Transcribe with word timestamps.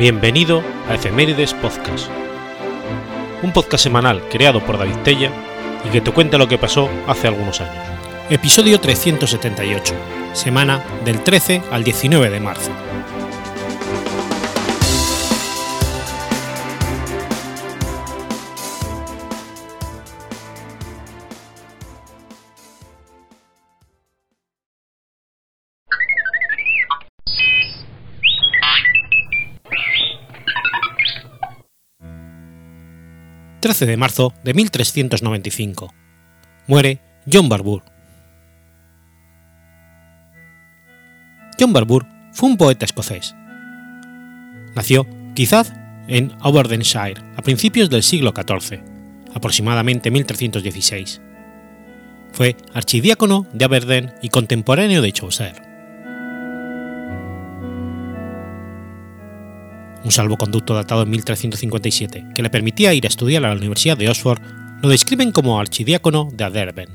Bienvenido 0.00 0.62
a 0.88 0.94
Efemérides 0.94 1.52
Podcast, 1.52 2.08
un 3.42 3.52
podcast 3.52 3.84
semanal 3.84 4.26
creado 4.30 4.64
por 4.64 4.78
David 4.78 4.96
Tella 5.04 5.30
y 5.86 5.90
que 5.90 6.00
te 6.00 6.10
cuenta 6.10 6.38
lo 6.38 6.48
que 6.48 6.56
pasó 6.56 6.88
hace 7.06 7.28
algunos 7.28 7.60
años. 7.60 7.84
Episodio 8.30 8.80
378, 8.80 9.92
semana 10.32 10.82
del 11.04 11.22
13 11.22 11.64
al 11.70 11.84
19 11.84 12.30
de 12.30 12.40
marzo. 12.40 12.70
13 33.80 33.86
de 33.86 33.96
marzo 33.96 34.34
de 34.44 34.52
1395. 34.52 35.94
Muere 36.66 37.00
John 37.30 37.48
Barbour. 37.48 37.82
John 41.58 41.72
Barbour 41.72 42.06
fue 42.32 42.50
un 42.50 42.58
poeta 42.58 42.84
escocés. 42.84 43.34
Nació, 44.74 45.06
quizás, 45.34 45.72
en 46.08 46.32
Aberdeenshire 46.40 47.22
a 47.36 47.42
principios 47.42 47.88
del 47.88 48.02
siglo 48.02 48.34
XIV, 48.36 48.82
aproximadamente 49.34 50.10
1316. 50.10 51.22
Fue 52.32 52.56
archidiácono 52.74 53.46
de 53.54 53.64
Aberdeen 53.64 54.12
y 54.20 54.28
contemporáneo 54.28 55.00
de 55.00 55.12
Chaucer. 55.12 55.69
Un 60.04 60.10
salvoconducto 60.10 60.74
datado 60.74 61.02
en 61.02 61.10
1357 61.10 62.26
que 62.34 62.42
le 62.42 62.50
permitía 62.50 62.94
ir 62.94 63.04
a 63.04 63.08
estudiar 63.08 63.44
a 63.44 63.48
la 63.48 63.56
Universidad 63.56 63.96
de 63.96 64.08
Oxford, 64.08 64.40
lo 64.82 64.88
describen 64.88 65.32
como 65.32 65.60
archidiácono 65.60 66.28
de 66.32 66.44
Aderben. 66.44 66.88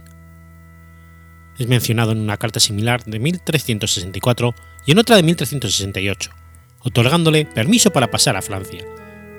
Es 1.58 1.68
mencionado 1.68 2.12
en 2.12 2.20
una 2.20 2.38
carta 2.38 2.60
similar 2.60 3.04
de 3.04 3.20
1364 3.20 4.56
y 4.86 4.92
en 4.92 5.00
otra 5.00 5.16
de 5.16 5.24
1368, 5.24 6.32
otorgándole 6.82 7.46
permiso 7.46 7.92
para 7.92 8.12
pasar 8.12 8.36
a 8.36 8.42
Francia, 8.42 8.84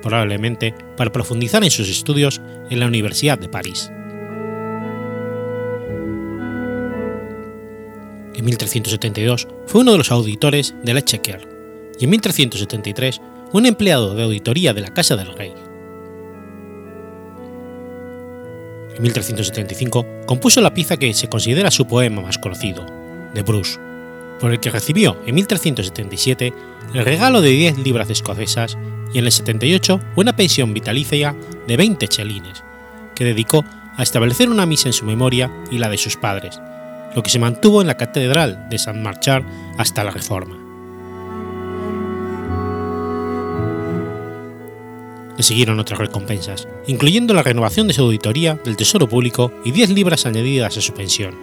probablemente 0.02 0.74
para 0.96 1.12
profundizar 1.12 1.62
en 1.64 1.70
sus 1.70 1.88
estudios 1.88 2.40
en 2.70 2.80
la 2.80 2.86
Universidad 2.86 3.38
de 3.38 3.48
París. 3.48 3.90
En 8.34 8.44
1372 8.44 9.48
fue 9.66 9.80
uno 9.80 9.92
de 9.92 9.98
los 9.98 10.10
auditores 10.10 10.74
del 10.82 10.98
Exchequer 10.98 11.48
y 11.98 12.04
en 12.04 12.10
1373 12.10 13.20
un 13.52 13.66
empleado 13.66 14.14
de 14.14 14.24
auditoría 14.24 14.72
de 14.72 14.80
la 14.80 14.92
Casa 14.92 15.16
del 15.16 15.32
Rey. 15.32 15.52
En 18.96 19.02
1375 19.02 20.06
compuso 20.26 20.60
la 20.60 20.72
pieza 20.74 20.96
que 20.96 21.12
se 21.12 21.28
considera 21.28 21.70
su 21.70 21.86
poema 21.86 22.22
más 22.22 22.38
conocido, 22.38 22.84
de 23.34 23.42
Bruce, 23.42 23.78
por 24.40 24.52
el 24.52 24.60
que 24.60 24.70
recibió 24.70 25.16
en 25.26 25.34
1377 25.34 26.52
el 26.94 27.04
regalo 27.04 27.40
de 27.40 27.50
10 27.50 27.78
libras 27.78 28.10
escocesas 28.10 28.76
y 29.12 29.18
en 29.18 29.26
el 29.26 29.32
78 29.32 30.00
una 30.16 30.34
pensión 30.34 30.72
vitalicia 30.72 31.36
de 31.66 31.76
20 31.76 32.08
chelines, 32.08 32.64
que 33.14 33.24
dedicó 33.24 33.64
a 33.96 34.02
establecer 34.02 34.48
una 34.50 34.66
misa 34.66 34.88
en 34.88 34.92
su 34.92 35.04
memoria 35.04 35.50
y 35.70 35.78
la 35.78 35.88
de 35.88 35.98
sus 35.98 36.16
padres, 36.16 36.60
lo 37.14 37.22
que 37.22 37.30
se 37.30 37.38
mantuvo 37.38 37.80
en 37.80 37.86
la 37.86 37.96
Catedral 37.96 38.68
de 38.68 38.78
San 38.78 39.02
Marchar 39.02 39.44
hasta 39.78 40.04
la 40.04 40.10
Reforma. 40.10 40.65
Le 45.36 45.42
siguieron 45.42 45.78
otras 45.78 45.98
recompensas, 45.98 46.66
incluyendo 46.86 47.34
la 47.34 47.42
renovación 47.42 47.88
de 47.88 47.94
su 47.94 48.02
auditoría 48.02 48.54
del 48.64 48.76
Tesoro 48.76 49.08
Público 49.08 49.52
y 49.64 49.70
10 49.70 49.90
libras 49.90 50.24
añadidas 50.26 50.76
a 50.76 50.80
su 50.80 50.94
pensión. 50.94 51.34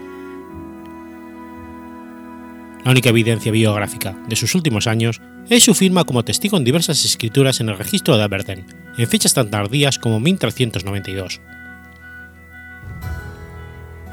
La 2.83 2.91
única 2.91 3.09
evidencia 3.09 3.51
biográfica 3.51 4.17
de 4.27 4.35
sus 4.35 4.55
últimos 4.55 4.87
años 4.87 5.21
es 5.49 5.63
su 5.63 5.73
firma 5.73 6.03
como 6.03 6.25
testigo 6.25 6.57
en 6.57 6.63
diversas 6.63 7.05
escrituras 7.05 7.59
en 7.61 7.69
el 7.69 7.77
registro 7.77 8.17
de 8.17 8.23
Aberdeen, 8.23 8.65
en 8.97 9.07
fechas 9.07 9.33
tan 9.33 9.49
tardías 9.49 9.99
como 9.99 10.19
1392. 10.19 11.39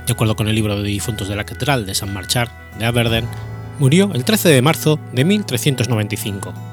De 0.07 0.13
acuerdo 0.13 0.37
con 0.37 0.49
el 0.49 0.55
libro 0.55 0.81
de 0.81 0.89
difuntos 0.89 1.29
de 1.29 1.37
la 1.37 1.45
Catedral 1.45 1.87
de 1.87 1.95
San 1.95 2.13
Marchar 2.13 2.51
de 2.79 2.85
Aberdeen, 2.85 3.27
murió 3.79 4.11
el 4.13 4.25
13 4.25 4.51
de 4.51 4.63
marzo 4.63 5.01
de 5.13 5.25
1395 5.25 6.70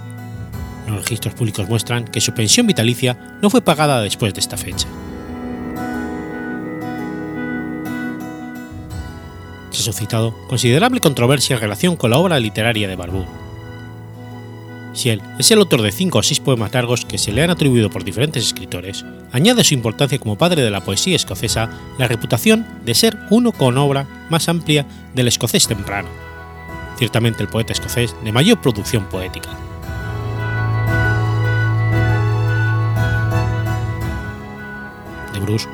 los 0.87 1.03
registros 1.03 1.33
públicos 1.33 1.67
muestran 1.67 2.05
que 2.05 2.21
su 2.21 2.33
pensión 2.33 2.67
vitalicia 2.67 3.37
no 3.41 3.49
fue 3.49 3.61
pagada 3.61 4.01
después 4.01 4.33
de 4.33 4.39
esta 4.39 4.57
fecha. 4.57 4.87
Se 9.71 9.81
ha 9.81 9.85
suscitado 9.85 10.35
considerable 10.47 10.99
controversia 10.99 11.55
en 11.55 11.61
relación 11.61 11.95
con 11.95 12.11
la 12.11 12.17
obra 12.17 12.39
literaria 12.39 12.87
de 12.87 12.95
Barbour. 12.95 13.25
Si 14.93 15.09
él 15.11 15.21
es 15.37 15.51
el 15.51 15.59
autor 15.59 15.83
de 15.83 15.91
cinco 15.91 16.17
o 16.17 16.23
seis 16.23 16.39
poemas 16.39 16.73
largos 16.73 17.05
que 17.05 17.19
se 17.19 17.31
le 17.31 17.43
han 17.43 17.51
atribuido 17.51 17.91
por 17.91 18.03
diferentes 18.03 18.43
escritores, 18.43 19.05
añade 19.31 19.63
su 19.63 19.75
importancia 19.75 20.17
como 20.17 20.39
padre 20.39 20.63
de 20.63 20.71
la 20.71 20.81
poesía 20.81 21.15
escocesa 21.15 21.69
la 21.99 22.07
reputación 22.07 22.65
de 22.83 22.95
ser 22.95 23.15
uno 23.29 23.51
con 23.51 23.77
obra 23.77 24.07
más 24.31 24.49
amplia 24.49 24.87
del 25.13 25.27
escocés 25.27 25.67
temprano, 25.67 26.09
ciertamente 26.97 27.43
el 27.43 27.49
poeta 27.49 27.73
escocés 27.73 28.15
de 28.23 28.31
mayor 28.31 28.59
producción 28.59 29.05
poética. 29.05 29.51
Bruce, 35.39 35.67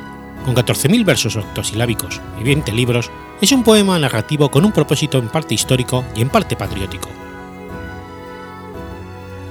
con 0.45 0.55
14.000 0.55 1.05
versos 1.05 1.35
octosilábicos 1.35 2.21
y 2.39 2.43
20 2.43 2.71
libros, 2.71 3.09
es 3.41 3.51
un 3.51 3.63
poema 3.63 3.97
narrativo 3.99 4.49
con 4.49 4.65
un 4.65 4.71
propósito 4.71 5.17
en 5.17 5.29
parte 5.29 5.53
histórico 5.53 6.03
y 6.15 6.21
en 6.21 6.29
parte 6.29 6.55
patriótico. 6.55 7.09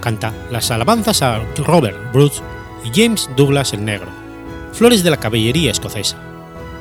Canta 0.00 0.32
las 0.50 0.70
alabanzas 0.70 1.22
a 1.22 1.40
Robert 1.58 2.12
Bruce 2.12 2.42
y 2.84 2.90
James 2.92 3.30
Douglas 3.36 3.72
el 3.72 3.84
Negro, 3.84 4.08
flores 4.72 5.04
de 5.04 5.10
la 5.10 5.18
caballería 5.18 5.70
escocesa, 5.70 6.16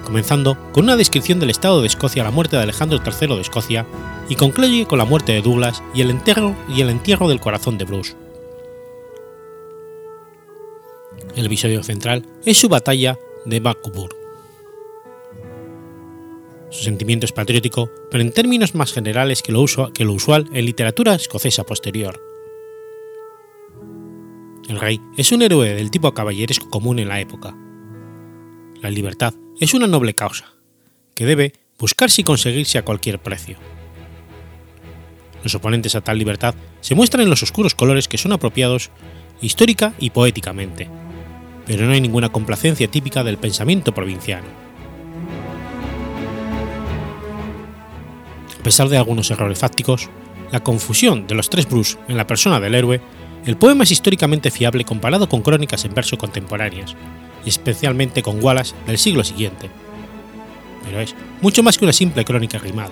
comenzando 0.03 0.57
con 0.71 0.85
una 0.85 0.95
descripción 0.95 1.39
del 1.39 1.51
estado 1.51 1.81
de 1.81 1.87
Escocia 1.87 2.23
a 2.23 2.25
la 2.25 2.31
muerte 2.31 2.55
de 2.55 2.63
Alejandro 2.63 2.99
III 3.05 3.35
de 3.35 3.41
Escocia 3.41 3.85
y 4.27 4.35
concluye 4.35 4.85
con 4.85 4.97
la 4.97 5.05
muerte 5.05 5.33
de 5.33 5.41
Douglas 5.41 5.83
y 5.93 6.01
el 6.01 6.09
entierro, 6.09 6.55
y 6.67 6.81
el 6.81 6.89
entierro 6.89 7.27
del 7.27 7.39
corazón 7.39 7.77
de 7.77 7.85
Bruce. 7.85 8.15
El 11.35 11.45
episodio 11.45 11.81
central 11.81 12.25
es 12.45 12.57
su 12.57 12.67
batalla 12.67 13.17
de 13.45 13.61
Bakubur. 13.61 14.13
Su 16.69 16.83
sentimiento 16.83 17.25
es 17.25 17.31
patriótico, 17.31 17.89
pero 18.09 18.21
en 18.21 18.33
términos 18.33 18.75
más 18.75 18.91
generales 18.91 19.41
que 19.41 19.53
lo 19.53 19.61
usual 19.61 20.49
en 20.53 20.65
literatura 20.65 21.15
escocesa 21.15 21.65
posterior. 21.65 22.21
El 24.67 24.79
rey 24.79 24.99
es 25.17 25.31
un 25.31 25.41
héroe 25.41 25.73
del 25.73 25.89
tipo 25.89 26.13
caballeresco 26.13 26.69
común 26.69 26.99
en 26.99 27.07
la 27.07 27.21
época. 27.21 27.55
La 28.81 28.89
libertad 28.89 29.33
es 29.59 29.73
una 29.73 29.87
noble 29.87 30.13
causa, 30.13 30.53
que 31.15 31.25
debe 31.25 31.53
buscarse 31.79 32.21
y 32.21 32.25
conseguirse 32.25 32.77
a 32.77 32.85
cualquier 32.85 33.19
precio. 33.19 33.57
Los 35.43 35.55
oponentes 35.55 35.95
a 35.95 36.01
tal 36.01 36.17
libertad 36.17 36.55
se 36.81 36.95
muestran 36.95 37.23
en 37.23 37.29
los 37.29 37.41
oscuros 37.41 37.73
colores 37.73 38.07
que 38.07 38.17
son 38.17 38.33
apropiados 38.33 38.91
histórica 39.41 39.93
y 39.97 40.11
poéticamente, 40.11 40.89
pero 41.71 41.85
no 41.85 41.93
hay 41.93 42.01
ninguna 42.01 42.27
complacencia 42.27 42.91
típica 42.91 43.23
del 43.23 43.37
pensamiento 43.37 43.93
provinciano. 43.93 44.45
A 48.59 48.61
pesar 48.61 48.89
de 48.89 48.97
algunos 48.97 49.31
errores 49.31 49.57
fácticos, 49.57 50.09
la 50.51 50.59
confusión 50.59 51.27
de 51.27 51.35
los 51.35 51.49
tres 51.49 51.69
Bruce 51.69 51.97
en 52.09 52.17
la 52.17 52.27
persona 52.27 52.59
del 52.59 52.75
héroe, 52.75 52.99
el 53.45 53.55
poema 53.55 53.85
es 53.85 53.91
históricamente 53.91 54.51
fiable 54.51 54.83
comparado 54.83 55.29
con 55.29 55.43
crónicas 55.43 55.85
en 55.85 55.93
verso 55.93 56.17
contemporáneas, 56.17 56.93
y 57.45 57.47
especialmente 57.47 58.21
con 58.21 58.43
Wallace 58.43 58.75
del 58.85 58.97
siglo 58.97 59.23
siguiente. 59.23 59.69
Pero 60.83 60.99
es 60.99 61.15
mucho 61.41 61.63
más 61.63 61.77
que 61.77 61.85
una 61.85 61.93
simple 61.93 62.25
crónica 62.25 62.57
rimada. 62.57 62.91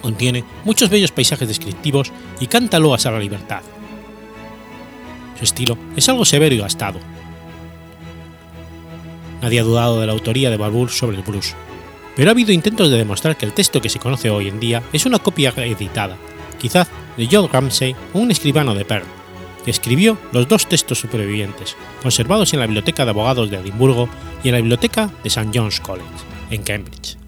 Contiene 0.00 0.42
muchos 0.64 0.90
bellos 0.90 1.12
paisajes 1.12 1.46
descriptivos 1.46 2.10
y 2.40 2.48
canta 2.48 2.80
loas 2.80 3.06
a 3.06 3.12
la 3.12 3.20
libertad, 3.20 3.62
su 5.38 5.44
estilo 5.44 5.76
es 5.96 6.08
algo 6.08 6.24
severo 6.24 6.54
y 6.54 6.58
gastado. 6.58 7.00
Nadie 9.40 9.60
ha 9.60 9.64
dudado 9.64 10.00
de 10.00 10.06
la 10.06 10.12
autoría 10.12 10.50
de 10.50 10.56
Barbour 10.56 10.90
sobre 10.90 11.16
el 11.16 11.22
Bruce, 11.22 11.54
pero 12.14 12.30
ha 12.30 12.32
habido 12.32 12.52
intentos 12.52 12.90
de 12.90 12.98
demostrar 12.98 13.36
que 13.36 13.46
el 13.46 13.52
texto 13.52 13.80
que 13.80 13.88
se 13.88 13.98
conoce 13.98 14.30
hoy 14.30 14.48
en 14.48 14.60
día 14.60 14.82
es 14.92 15.06
una 15.06 15.18
copia 15.18 15.52
editada, 15.56 16.16
quizás 16.58 16.88
de 17.16 17.28
John 17.30 17.48
Ramsay 17.52 17.96
o 18.12 18.18
un 18.18 18.30
escribano 18.30 18.74
de 18.74 18.84
Perth, 18.84 19.06
que 19.64 19.70
escribió 19.70 20.18
los 20.32 20.48
dos 20.48 20.66
textos 20.66 20.98
supervivientes, 20.98 21.76
conservados 22.02 22.52
en 22.52 22.60
la 22.60 22.66
Biblioteca 22.66 23.04
de 23.04 23.10
Abogados 23.10 23.50
de 23.50 23.58
Edimburgo 23.58 24.08
y 24.42 24.48
en 24.48 24.54
la 24.54 24.60
Biblioteca 24.60 25.10
de 25.22 25.28
St. 25.28 25.50
John's 25.54 25.80
College, 25.80 26.06
en 26.50 26.62
Cambridge. 26.62 27.21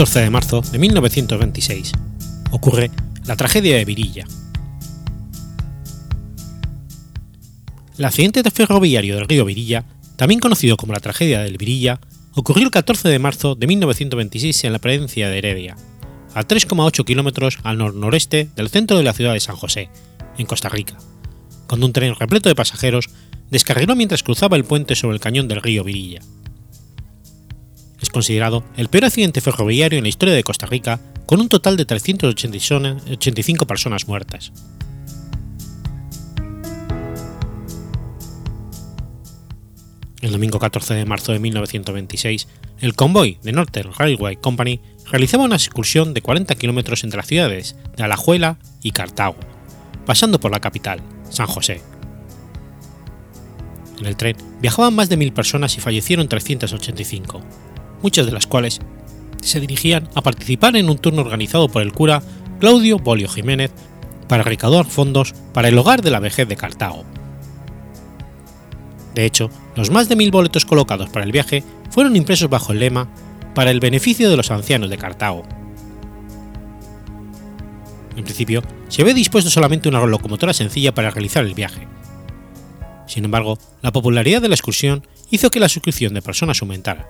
14 0.00 0.20
de 0.20 0.30
marzo 0.30 0.62
de 0.62 0.78
1926. 0.78 1.92
Ocurre 2.52 2.90
la 3.26 3.36
tragedia 3.36 3.76
de 3.76 3.84
Virilla. 3.84 4.24
El 7.98 8.06
accidente 8.06 8.50
ferroviario 8.50 9.16
del 9.16 9.28
río 9.28 9.44
Virilla, 9.44 9.84
también 10.16 10.40
conocido 10.40 10.78
como 10.78 10.94
la 10.94 11.00
tragedia 11.00 11.40
del 11.40 11.58
Virilla, 11.58 12.00
ocurrió 12.34 12.64
el 12.64 12.70
14 12.70 13.10
de 13.10 13.18
marzo 13.18 13.56
de 13.56 13.66
1926 13.66 14.64
en 14.64 14.72
la 14.72 14.78
provincia 14.78 15.28
de 15.28 15.36
Heredia, 15.36 15.76
a 16.32 16.44
3,8 16.44 17.04
kilómetros 17.04 17.58
al 17.62 17.76
nor-noreste 17.76 18.48
del 18.56 18.70
centro 18.70 18.96
de 18.96 19.04
la 19.04 19.12
ciudad 19.12 19.34
de 19.34 19.40
San 19.40 19.56
José, 19.56 19.90
en 20.38 20.46
Costa 20.46 20.70
Rica, 20.70 20.96
cuando 21.66 21.84
un 21.84 21.92
tren 21.92 22.14
repleto 22.14 22.48
de 22.48 22.54
pasajeros 22.54 23.10
descarriló 23.50 23.94
mientras 23.96 24.22
cruzaba 24.22 24.56
el 24.56 24.64
puente 24.64 24.94
sobre 24.94 25.16
el 25.16 25.20
cañón 25.20 25.46
del 25.46 25.60
río 25.60 25.84
Virilla. 25.84 26.22
Es 28.00 28.10
considerado 28.10 28.64
el 28.76 28.88
peor 28.88 29.04
accidente 29.04 29.40
ferroviario 29.40 29.98
en 29.98 30.04
la 30.04 30.08
historia 30.08 30.34
de 30.34 30.44
Costa 30.44 30.66
Rica, 30.66 31.00
con 31.26 31.40
un 31.40 31.48
total 31.48 31.76
de 31.76 31.84
385 31.84 33.66
personas 33.66 34.08
muertas. 34.08 34.52
El 40.20 40.32
domingo 40.32 40.58
14 40.58 40.94
de 40.94 41.04
marzo 41.06 41.32
de 41.32 41.38
1926, 41.38 42.46
el 42.80 42.94
convoy 42.94 43.38
de 43.42 43.52
Northern 43.52 43.92
Railway 43.96 44.36
Company 44.36 44.80
realizaba 45.10 45.44
una 45.44 45.56
excursión 45.56 46.12
de 46.12 46.20
40 46.20 46.54
kilómetros 46.56 47.04
entre 47.04 47.16
las 47.16 47.26
ciudades 47.26 47.76
de 47.96 48.02
Alajuela 48.02 48.58
y 48.82 48.92
Cartago, 48.92 49.36
pasando 50.04 50.38
por 50.38 50.50
la 50.50 50.60
capital, 50.60 51.00
San 51.30 51.46
José. 51.46 51.80
En 53.98 54.06
el 54.06 54.16
tren 54.16 54.36
viajaban 54.60 54.94
más 54.94 55.08
de 55.08 55.16
mil 55.16 55.32
personas 55.32 55.76
y 55.76 55.80
fallecieron 55.80 56.28
385, 56.28 57.40
muchas 58.02 58.26
de 58.26 58.32
las 58.32 58.46
cuales 58.46 58.80
se 59.42 59.60
dirigían 59.60 60.08
a 60.14 60.22
participar 60.22 60.76
en 60.76 60.90
un 60.90 60.98
turno 60.98 61.22
organizado 61.22 61.68
por 61.68 61.82
el 61.82 61.92
cura 61.92 62.22
Claudio 62.58 62.98
Bolio 62.98 63.28
Jiménez 63.28 63.70
para 64.28 64.42
recaudar 64.42 64.86
fondos 64.86 65.34
para 65.52 65.68
el 65.68 65.78
hogar 65.78 66.02
de 66.02 66.10
la 66.10 66.20
vejez 66.20 66.46
de 66.46 66.56
Cartago. 66.56 67.04
De 69.14 69.24
hecho, 69.24 69.50
los 69.76 69.90
más 69.90 70.08
de 70.08 70.16
mil 70.16 70.30
boletos 70.30 70.64
colocados 70.64 71.10
para 71.10 71.24
el 71.24 71.32
viaje 71.32 71.64
fueron 71.90 72.16
impresos 72.16 72.48
bajo 72.48 72.72
el 72.72 72.80
lema 72.80 73.08
para 73.54 73.70
el 73.70 73.80
beneficio 73.80 74.30
de 74.30 74.36
los 74.36 74.50
ancianos 74.50 74.90
de 74.90 74.98
Cartago. 74.98 75.42
En 78.16 78.24
principio, 78.24 78.62
se 78.88 79.02
había 79.02 79.14
dispuesto 79.14 79.50
solamente 79.50 79.88
una 79.88 80.04
locomotora 80.04 80.52
sencilla 80.52 80.94
para 80.94 81.10
realizar 81.10 81.44
el 81.44 81.54
viaje. 81.54 81.88
Sin 83.06 83.24
embargo, 83.24 83.58
la 83.82 83.92
popularidad 83.92 84.42
de 84.42 84.48
la 84.48 84.54
excursión 84.54 85.06
hizo 85.30 85.50
que 85.50 85.58
la 85.60 85.68
suscripción 85.68 86.14
de 86.14 86.22
personas 86.22 86.62
aumentara, 86.62 87.08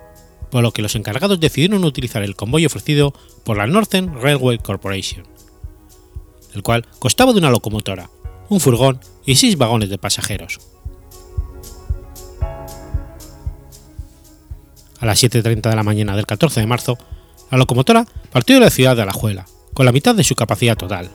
por 0.51 0.61
lo 0.61 0.71
que 0.71 0.81
los 0.81 0.95
encargados 0.95 1.39
decidieron 1.39 1.83
utilizar 1.83 2.23
el 2.23 2.35
convoy 2.35 2.65
ofrecido 2.65 3.13
por 3.43 3.57
la 3.57 3.67
Northern 3.67 4.21
Railway 4.21 4.59
Corporation, 4.59 5.23
el 6.53 6.61
cual 6.61 6.85
constaba 6.99 7.31
de 7.31 7.39
una 7.39 7.49
locomotora, 7.49 8.09
un 8.49 8.59
furgón 8.59 8.99
y 9.25 9.35
seis 9.35 9.57
vagones 9.57 9.89
de 9.89 9.97
pasajeros. 9.97 10.59
a 15.01 15.05
las 15.07 15.21
7.30 15.21 15.69
de 15.69 15.75
la 15.75 15.83
mañana 15.83 16.15
del 16.15 16.27
14 16.27 16.61
de 16.61 16.67
marzo, 16.67 16.97
la 17.49 17.57
locomotora 17.57 18.05
partió 18.31 18.55
de 18.55 18.61
la 18.61 18.69
ciudad 18.69 18.95
de 18.95 19.01
Alajuela, 19.01 19.45
con 19.73 19.85
la 19.85 19.91
mitad 19.91 20.15
de 20.15 20.23
su 20.23 20.35
capacidad 20.35 20.77
total. 20.77 21.09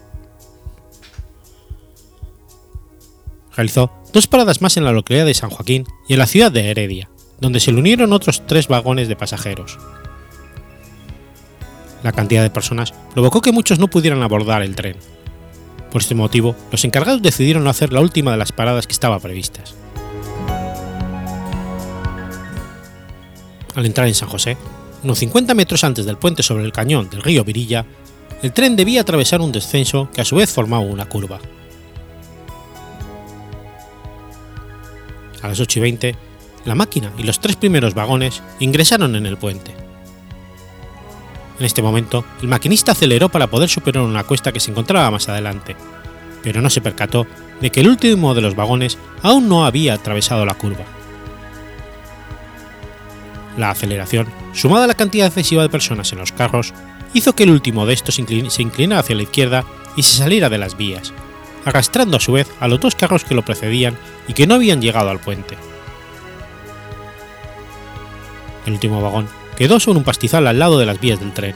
Realizó 3.55 3.91
dos 4.12 4.27
paradas 4.27 4.61
más 4.61 4.77
en 4.77 4.85
la 4.85 4.93
localidad 4.93 5.25
de 5.25 5.35
San 5.35 5.50
Joaquín 5.50 5.87
y 6.09 6.15
en 6.15 6.19
la 6.19 6.27
ciudad 6.27 6.50
de 6.50 6.69
Heredia, 6.69 7.09
donde 7.41 7.61
se 7.61 7.73
le 7.73 7.79
unieron 7.79 8.12
otros 8.12 8.47
tres 8.47 8.69
vagones 8.69 9.09
de 9.09 9.17
pasajeros. 9.17 9.79
La 12.03 12.12
cantidad 12.12 12.43
de 12.43 12.50
personas 12.50 12.93
provocó 13.12 13.41
que 13.41 13.53
muchos 13.53 13.79
no 13.79 13.88
pudieran 13.88 14.23
abordar 14.23 14.62
el 14.62 14.77
tren. 14.77 14.97
Por 15.91 16.03
este 16.03 16.15
motivo, 16.15 16.55
los 16.71 16.85
encargados 16.85 17.23
decidieron 17.23 17.65
no 17.65 17.71
hacer 17.71 17.93
la 17.93 18.00
última 18.00 18.31
de 18.33 18.37
las 18.37 18.53
paradas 18.53 18.87
que 18.87 18.93
estaba 18.93 19.19
previstas. 19.19 19.75
al 23.77 23.87
entrar 23.87 24.09
en 24.09 24.15
San 24.15 24.29
José, 24.29 24.56
unos 25.05 25.19
50 25.19 25.55
metros 25.55 25.85
antes 25.85 26.06
del 26.06 26.17
puente 26.17 26.43
sobre 26.43 26.65
el 26.65 26.73
cañón 26.73 27.08
del 27.10 27.22
río 27.22 27.44
Virilla, 27.44 27.84
el 28.43 28.53
tren 28.53 28.75
debía 28.75 29.03
atravesar 29.03 29.41
un 29.41 29.53
descenso 29.53 30.10
que 30.13 30.22
a 30.22 30.25
su 30.25 30.37
vez 30.37 30.51
formaba 30.51 30.82
una 30.82 31.06
curva. 31.06 31.39
A 35.43 35.49
las 35.49 35.60
8 35.60 35.79
y 35.79 35.82
20, 35.82 36.17
la 36.67 36.75
máquina 36.75 37.13
y 37.17 37.23
los 37.23 37.41
tres 37.41 37.56
primeros 37.56 37.94
vagones 37.94 38.43
ingresaron 38.61 39.17
en 39.17 39.25
el 39.25 39.39
puente. 39.39 39.75
En 41.58 41.65
este 41.65 41.81
momento, 41.81 42.25
el 42.43 42.49
maquinista 42.49 42.93
aceleró 42.93 43.31
para 43.31 43.46
poder 43.46 43.70
superar 43.70 44.03
una 44.03 44.25
cuesta 44.25 44.53
que 44.53 44.61
se 44.61 44.70
encontraba 44.70 45.11
más 45.11 45.29
adelante, 45.29 45.75
pero 46.43 46.61
no 46.61 46.69
se 46.69 46.82
percató 46.82 47.27
de 47.61 47.70
que 47.70 47.81
el 47.81 47.89
último 47.89 48.35
de 48.35 48.43
los 48.43 48.55
vagones 48.55 48.99
aún 49.23 49.49
no 49.49 49.65
había 49.65 49.94
atravesado 49.94 50.44
la 50.44 50.55
curva. 50.55 50.85
La 53.56 53.70
aceleración, 53.70 54.27
sumada 54.53 54.85
a 54.85 54.89
la 54.89 54.94
cantidad 54.94 55.29
excesiva 55.29 55.63
de 55.63 55.70
personas 55.70 56.13
en 56.13 56.19
los 56.19 56.32
carros, 56.32 56.75
hizo 57.15 57.35
que 57.35 57.44
el 57.44 57.51
último 57.51 57.87
de 57.87 57.94
estos 57.94 58.17
se 58.17 58.63
inclinara 58.63 59.01
hacia 59.01 59.17
la 59.17 59.23
izquierda 59.23 59.65
y 59.96 60.03
se 60.03 60.19
saliera 60.19 60.51
de 60.51 60.58
las 60.58 60.77
vías, 60.77 61.15
arrastrando 61.65 62.19
a 62.19 62.20
su 62.20 62.32
vez 62.32 62.49
a 62.61 62.69
los 62.69 62.81
dos 62.81 62.94
carros 62.94 63.25
que 63.25 63.35
lo 63.35 63.44
precedían 63.44 63.96
y 64.29 64.35
que 64.35 64.46
no 64.46 64.56
habían 64.56 64.82
llegado 64.82 65.08
al 65.08 65.20
puente. 65.20 65.56
El 68.67 68.75
último 68.75 69.01
vagón 69.01 69.29
quedó 69.56 69.81
sobre 69.81 69.99
un 69.99 70.05
pastizal 70.05 70.46
al 70.46 70.58
lado 70.58 70.79
de 70.79 70.87
las 70.87 71.01
vías 71.01 71.20
del 71.20 71.32
tren. 71.32 71.55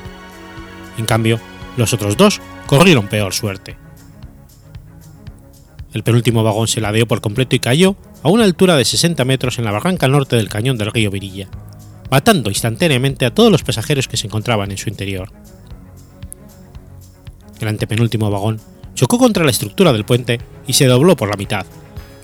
En 0.96 1.06
cambio, 1.06 1.40
los 1.76 1.92
otros 1.92 2.16
dos 2.16 2.40
corrieron 2.66 3.08
peor 3.08 3.34
suerte. 3.34 3.76
El 5.92 6.04
penúltimo 6.04 6.44
vagón 6.44 6.68
se 6.68 6.80
ladeó 6.80 7.06
por 7.06 7.20
completo 7.20 7.56
y 7.56 7.60
cayó 7.60 7.96
a 8.22 8.28
una 8.28 8.44
altura 8.44 8.76
de 8.76 8.84
60 8.84 9.24
metros 9.24 9.58
en 9.58 9.64
la 9.64 9.72
barranca 9.72 10.06
norte 10.06 10.36
del 10.36 10.48
cañón 10.48 10.78
del 10.78 10.92
río 10.92 11.10
Virilla, 11.10 11.48
matando 12.10 12.48
instantáneamente 12.48 13.26
a 13.26 13.34
todos 13.34 13.50
los 13.50 13.64
pasajeros 13.64 14.06
que 14.06 14.16
se 14.16 14.28
encontraban 14.28 14.70
en 14.70 14.78
su 14.78 14.88
interior. 14.88 15.32
El 17.60 17.68
antepenúltimo 17.68 18.30
vagón 18.30 18.60
chocó 18.94 19.18
contra 19.18 19.44
la 19.44 19.50
estructura 19.50 19.92
del 19.92 20.04
puente 20.04 20.40
y 20.66 20.74
se 20.74 20.86
dobló 20.86 21.16
por 21.16 21.28
la 21.28 21.36
mitad, 21.36 21.66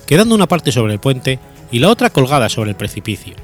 quedando 0.06 0.34
una 0.34 0.46
parte 0.46 0.70
sobre 0.70 0.92
el 0.92 1.00
puente 1.00 1.40
y 1.72 1.80
la 1.80 1.90
otra 1.90 2.10
colgada 2.10 2.48
sobre 2.48 2.70
el 2.70 2.76
precipicio. 2.76 3.34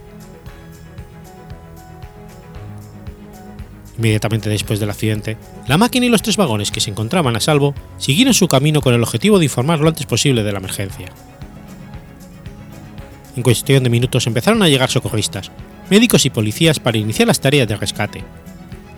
Inmediatamente 3.98 4.48
después 4.48 4.80
del 4.80 4.90
accidente, 4.90 5.36
la 5.66 5.78
máquina 5.78 6.06
y 6.06 6.08
los 6.08 6.22
tres 6.22 6.36
vagones 6.36 6.70
que 6.70 6.80
se 6.80 6.90
encontraban 6.90 7.36
a 7.36 7.40
salvo 7.40 7.74
siguieron 7.98 8.34
su 8.34 8.48
camino 8.48 8.80
con 8.80 8.94
el 8.94 9.02
objetivo 9.02 9.38
de 9.38 9.44
informar 9.44 9.80
lo 9.80 9.88
antes 9.88 10.06
posible 10.06 10.42
de 10.42 10.52
la 10.52 10.58
emergencia. 10.58 11.08
En 13.36 13.42
cuestión 13.42 13.82
de 13.82 13.90
minutos 13.90 14.26
empezaron 14.26 14.62
a 14.62 14.68
llegar 14.68 14.90
socorristas, 14.90 15.50
médicos 15.90 16.26
y 16.26 16.30
policías 16.30 16.80
para 16.80 16.98
iniciar 16.98 17.28
las 17.28 17.40
tareas 17.40 17.68
de 17.68 17.76
rescate, 17.76 18.24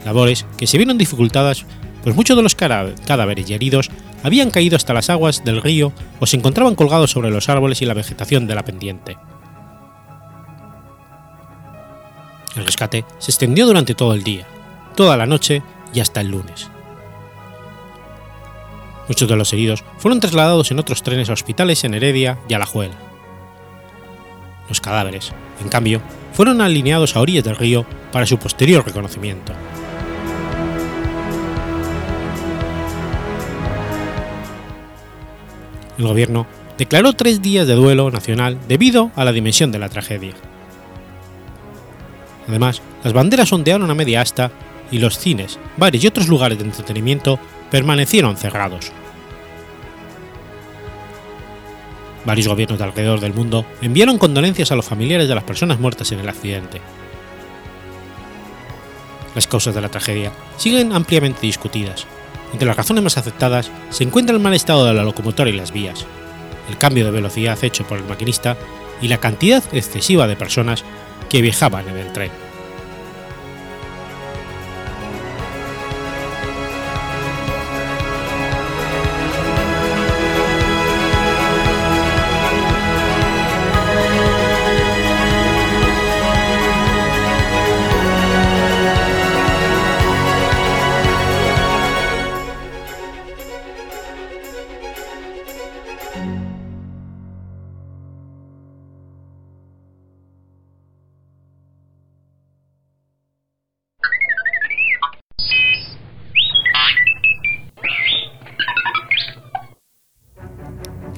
labores 0.04 0.46
que 0.56 0.66
se 0.66 0.76
vieron 0.76 0.98
dificultadas 0.98 1.66
pues 2.04 2.14
muchos 2.14 2.36
de 2.36 2.42
los 2.42 2.54
cadáveres 2.54 3.48
y 3.48 3.54
heridos 3.54 3.90
habían 4.22 4.50
caído 4.50 4.76
hasta 4.76 4.92
las 4.92 5.08
aguas 5.08 5.42
del 5.42 5.62
río 5.62 5.92
o 6.20 6.26
se 6.26 6.36
encontraban 6.36 6.74
colgados 6.74 7.10
sobre 7.10 7.30
los 7.30 7.48
árboles 7.48 7.80
y 7.80 7.86
la 7.86 7.94
vegetación 7.94 8.46
de 8.46 8.54
la 8.54 8.64
pendiente. 8.64 9.16
El 12.56 12.66
rescate 12.66 13.04
se 13.18 13.30
extendió 13.30 13.66
durante 13.66 13.94
todo 13.94 14.14
el 14.14 14.22
día, 14.22 14.46
toda 14.94 15.16
la 15.16 15.26
noche 15.26 15.62
y 15.92 16.00
hasta 16.00 16.20
el 16.20 16.30
lunes. 16.30 16.70
Muchos 19.08 19.28
de 19.28 19.36
los 19.36 19.52
heridos 19.52 19.84
fueron 19.98 20.20
trasladados 20.20 20.70
en 20.70 20.78
otros 20.78 21.02
trenes 21.02 21.28
a 21.28 21.34
hospitales 21.34 21.84
en 21.84 21.94
Heredia 21.94 22.38
y 22.48 22.54
Alajuela. 22.54 22.94
Los 24.68 24.80
cadáveres, 24.80 25.32
en 25.62 25.68
cambio, 25.68 26.00
fueron 26.32 26.60
alineados 26.60 27.14
a 27.14 27.20
orillas 27.20 27.44
del 27.44 27.56
río 27.56 27.84
para 28.12 28.26
su 28.26 28.38
posterior 28.38 28.84
reconocimiento. 28.84 29.52
El 35.98 36.06
gobierno 36.06 36.46
declaró 36.78 37.12
tres 37.12 37.40
días 37.40 37.66
de 37.66 37.74
duelo 37.74 38.10
nacional 38.10 38.58
debido 38.66 39.12
a 39.14 39.24
la 39.24 39.32
dimensión 39.32 39.70
de 39.70 39.78
la 39.78 39.88
tragedia. 39.88 40.32
Además, 42.48 42.82
las 43.04 43.12
banderas 43.12 43.52
ondearon 43.52 43.90
a 43.90 43.94
media 43.94 44.20
asta 44.20 44.50
y 44.90 44.98
los 44.98 45.18
cines, 45.18 45.58
bares 45.76 46.02
y 46.02 46.06
otros 46.06 46.28
lugares 46.28 46.58
de 46.58 46.64
entretenimiento 46.64 47.38
permanecieron 47.70 48.36
cerrados. 48.36 48.92
Varios 52.24 52.48
gobiernos 52.48 52.78
de 52.78 52.84
alrededor 52.84 53.20
del 53.20 53.34
mundo 53.34 53.66
enviaron 53.82 54.18
condolencias 54.18 54.72
a 54.72 54.76
los 54.76 54.86
familiares 54.86 55.28
de 55.28 55.34
las 55.34 55.44
personas 55.44 55.78
muertas 55.78 56.10
en 56.12 56.20
el 56.20 56.28
accidente. 56.28 56.80
Las 59.34 59.46
causas 59.46 59.74
de 59.74 59.80
la 59.80 59.90
tragedia 59.90 60.32
siguen 60.56 60.92
ampliamente 60.92 61.40
discutidas. 61.42 62.06
Entre 62.52 62.66
las 62.66 62.76
razones 62.76 63.02
más 63.02 63.18
aceptadas 63.18 63.70
se 63.90 64.04
encuentra 64.04 64.34
el 64.34 64.40
mal 64.40 64.54
estado 64.54 64.86
de 64.86 64.94
la 64.94 65.02
locomotora 65.02 65.50
y 65.50 65.54
las 65.54 65.72
vías, 65.72 66.06
el 66.70 66.78
cambio 66.78 67.04
de 67.04 67.10
velocidad 67.10 67.62
hecho 67.62 67.84
por 67.84 67.98
el 67.98 68.04
maquinista 68.04 68.56
y 69.02 69.08
la 69.08 69.18
cantidad 69.18 69.62
excesiva 69.72 70.26
de 70.26 70.36
personas 70.36 70.84
que 71.28 71.42
viajaban 71.42 71.88
en 71.88 71.96
el 71.96 72.12
tren. 72.12 72.43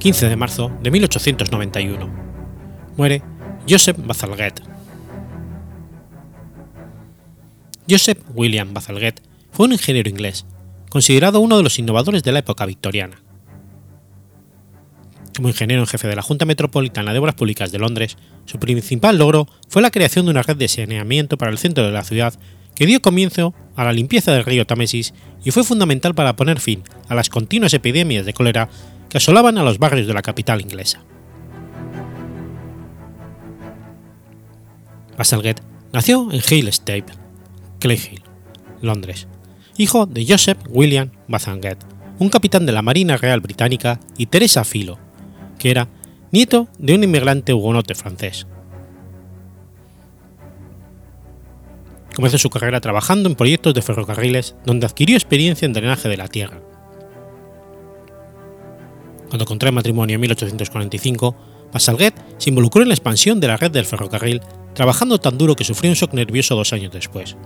15 0.07 0.29
de 0.29 0.37
marzo 0.37 0.71
de 0.85 0.93
1891. 0.93 2.09
Muere 2.97 3.23
Joseph 3.69 3.97
Bazalgette. 3.99 4.63
Joseph 7.91 8.21
William 8.33 8.73
Bazalgette 8.73 9.21
fue 9.51 9.67
un 9.67 9.73
ingeniero 9.73 10.09
inglés, 10.09 10.47
considerado 10.91 11.41
uno 11.41 11.57
de 11.57 11.65
los 11.65 11.81
innovadores 11.81 12.23
de 12.23 12.31
la 12.31 12.39
época 12.39 12.67
victoriana. 12.67 13.21
Como 15.35 15.49
ingeniero 15.49 15.83
en 15.83 15.89
jefe 15.89 16.07
de 16.07 16.15
la 16.15 16.23
Junta 16.23 16.45
Metropolitana 16.45 17.13
de 17.13 17.19
Obras 17.19 17.35
Públicas 17.35 17.73
de 17.73 17.81
Londres, 17.81 18.17
su 18.45 18.61
principal 18.61 19.19
logro 19.19 19.49
fue 19.69 19.83
la 19.83 19.91
creación 19.91 20.27
de 20.27 20.31
una 20.31 20.43
red 20.43 20.57
de 20.57 20.69
saneamiento 20.69 21.37
para 21.37 21.51
el 21.51 21.59
centro 21.59 21.85
de 21.85 21.91
la 21.91 22.05
ciudad 22.05 22.33
que 22.77 22.87
dio 22.87 23.03
comienzo 23.03 23.55
a 23.75 23.85
la 23.85 23.93
limpieza 23.93 24.33
del 24.33 24.45
río 24.45 24.67
Támesis 24.67 25.15
y 25.45 25.51
fue 25.51 25.65
fundamental 25.65 26.15
para 26.15 26.37
poner 26.37 26.61
fin 26.61 26.85
a 27.09 27.15
las 27.17 27.29
continuas 27.29 27.75
epidemias 27.75 28.25
de 28.25 28.35
cólera 28.35 28.69
que 29.09 29.19
asolaban 29.19 29.59
a 29.59 29.65
los 29.65 29.79
barrios 29.79 30.07
de 30.07 30.15
la 30.15 30.23
capital 30.23 30.61
inglesa. 30.61 31.03
Bazalgette 35.17 35.63
nació 35.93 36.31
en 36.31 36.43
Hill 36.49 36.69
Estate, 36.69 37.07
Clayhill, 37.81 38.23
Londres, 38.83 39.27
hijo 39.79 40.07
de 40.07 40.27
Joseph 40.27 40.59
William 40.69 41.11
Bazalgette, 41.27 41.85
un 42.19 42.29
capitán 42.29 42.67
de 42.67 42.73
la 42.73 42.83
Marina 42.83 43.17
Real 43.17 43.41
Británica, 43.41 44.01
y 44.19 44.27
Teresa 44.27 44.65
Filo, 44.65 44.99
que 45.59 45.71
era 45.71 45.89
nieto 46.33 46.69
de 46.79 46.95
un 46.95 47.05
inmigrante 47.05 47.55
hugonote 47.55 47.95
francés. 47.95 48.47
Comenzó 52.17 52.39
su 52.39 52.49
carrera 52.49 52.81
trabajando 52.81 53.29
en 53.29 53.35
proyectos 53.35 53.75
de 53.75 53.83
ferrocarriles 53.83 54.57
donde 54.65 54.87
adquirió 54.87 55.17
experiencia 55.17 55.67
en 55.67 55.75
drenaje 55.75 56.09
de 56.09 56.17
la 56.17 56.29
tierra. 56.29 56.63
Cuando 59.29 59.45
contrae 59.45 59.71
matrimonio 59.71 60.15
en 60.15 60.23
1845, 60.23 61.37
Bazalgette 61.75 62.19
se 62.39 62.49
involucró 62.49 62.81
en 62.81 62.89
la 62.89 62.95
expansión 62.95 63.39
de 63.39 63.49
la 63.49 63.59
red 63.59 63.71
del 63.71 63.85
ferrocarril, 63.85 64.41
trabajando 64.73 65.19
tan 65.19 65.37
duro 65.37 65.57
que 65.57 65.65
sufrió 65.65 65.91
un 65.91 65.95
shock 65.95 66.15
nervioso 66.15 66.57
dos 66.57 66.73
años 66.73 66.91
después. 66.91 67.37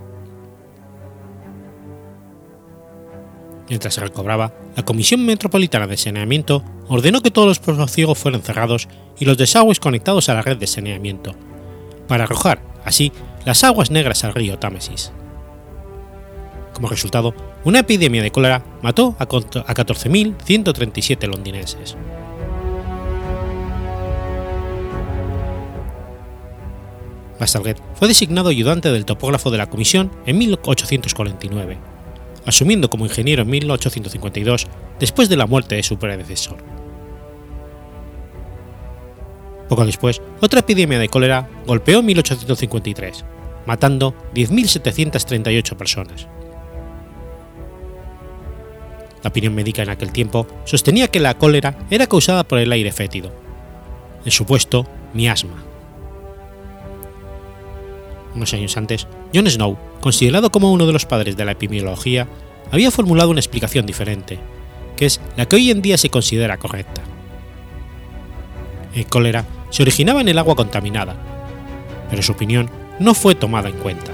Mientras 3.67 3.93
se 3.93 3.99
recobraba, 3.99 4.53
la 4.77 4.85
Comisión 4.85 5.25
Metropolitana 5.25 5.85
de 5.85 5.97
Saneamiento 5.97 6.63
ordenó 6.87 7.19
que 7.19 7.31
todos 7.31 7.49
los 7.49 7.59
pozos 7.59 7.91
ciegos 7.91 8.17
fueran 8.17 8.41
cerrados 8.41 8.87
y 9.19 9.25
los 9.25 9.37
desagües 9.37 9.81
conectados 9.81 10.29
a 10.29 10.33
la 10.33 10.41
red 10.41 10.55
de 10.55 10.67
saneamiento, 10.67 11.35
para 12.07 12.23
arrojar, 12.23 12.61
así, 12.85 13.11
las 13.45 13.63
aguas 13.63 13.91
negras 13.91 14.23
al 14.23 14.33
río 14.33 14.59
Támesis. 14.59 15.11
Como 16.73 16.87
resultado, 16.87 17.33
una 17.63 17.79
epidemia 17.79 18.23
de 18.23 18.31
cólera 18.31 18.63
mató 18.81 19.15
a 19.19 19.27
14.137 19.27 21.27
londinenses. 21.27 21.97
Bastalguet 27.39 27.81
fue 27.95 28.07
designado 28.07 28.49
ayudante 28.49 28.91
del 28.91 29.05
topógrafo 29.05 29.49
de 29.49 29.57
la 29.57 29.67
comisión 29.67 30.11
en 30.27 30.37
1849, 30.37 31.77
asumiendo 32.45 32.89
como 32.89 33.05
ingeniero 33.05 33.41
en 33.41 33.49
1852 33.49 34.67
después 34.99 35.27
de 35.27 35.37
la 35.37 35.47
muerte 35.47 35.75
de 35.75 35.83
su 35.83 35.97
predecesor. 35.97 36.80
Poco 39.71 39.85
después, 39.85 40.21
otra 40.41 40.59
epidemia 40.59 40.99
de 40.99 41.07
cólera 41.07 41.47
golpeó 41.65 41.99
en 41.99 42.07
1853, 42.07 43.23
matando 43.65 44.13
10.738 44.35 45.77
personas. 45.77 46.27
La 49.23 49.29
opinión 49.29 49.55
médica 49.55 49.81
en 49.81 49.89
aquel 49.89 50.11
tiempo 50.11 50.45
sostenía 50.65 51.07
que 51.07 51.21
la 51.21 51.37
cólera 51.37 51.77
era 51.89 52.07
causada 52.07 52.43
por 52.43 52.59
el 52.59 52.69
aire 52.73 52.91
fétido, 52.91 53.31
el 54.25 54.33
supuesto 54.33 54.85
miasma. 55.13 55.63
Unos 58.35 58.53
años 58.53 58.75
antes, 58.75 59.07
John 59.33 59.49
Snow, 59.49 59.77
considerado 60.01 60.51
como 60.51 60.73
uno 60.73 60.85
de 60.85 60.91
los 60.91 61.05
padres 61.05 61.37
de 61.37 61.45
la 61.45 61.53
epidemiología, 61.53 62.27
había 62.71 62.91
formulado 62.91 63.29
una 63.29 63.39
explicación 63.39 63.85
diferente, 63.85 64.37
que 64.97 65.05
es 65.05 65.21
la 65.37 65.45
que 65.45 65.55
hoy 65.55 65.71
en 65.71 65.81
día 65.81 65.97
se 65.97 66.09
considera 66.09 66.57
correcta. 66.57 67.03
El 68.93 69.05
cólera 69.05 69.45
se 69.71 69.81
originaba 69.81 70.21
en 70.21 70.27
el 70.27 70.37
agua 70.37 70.55
contaminada, 70.55 71.15
pero 72.09 72.21
su 72.21 72.33
opinión 72.33 72.69
no 72.99 73.15
fue 73.15 73.33
tomada 73.33 73.69
en 73.69 73.77
cuenta. 73.77 74.11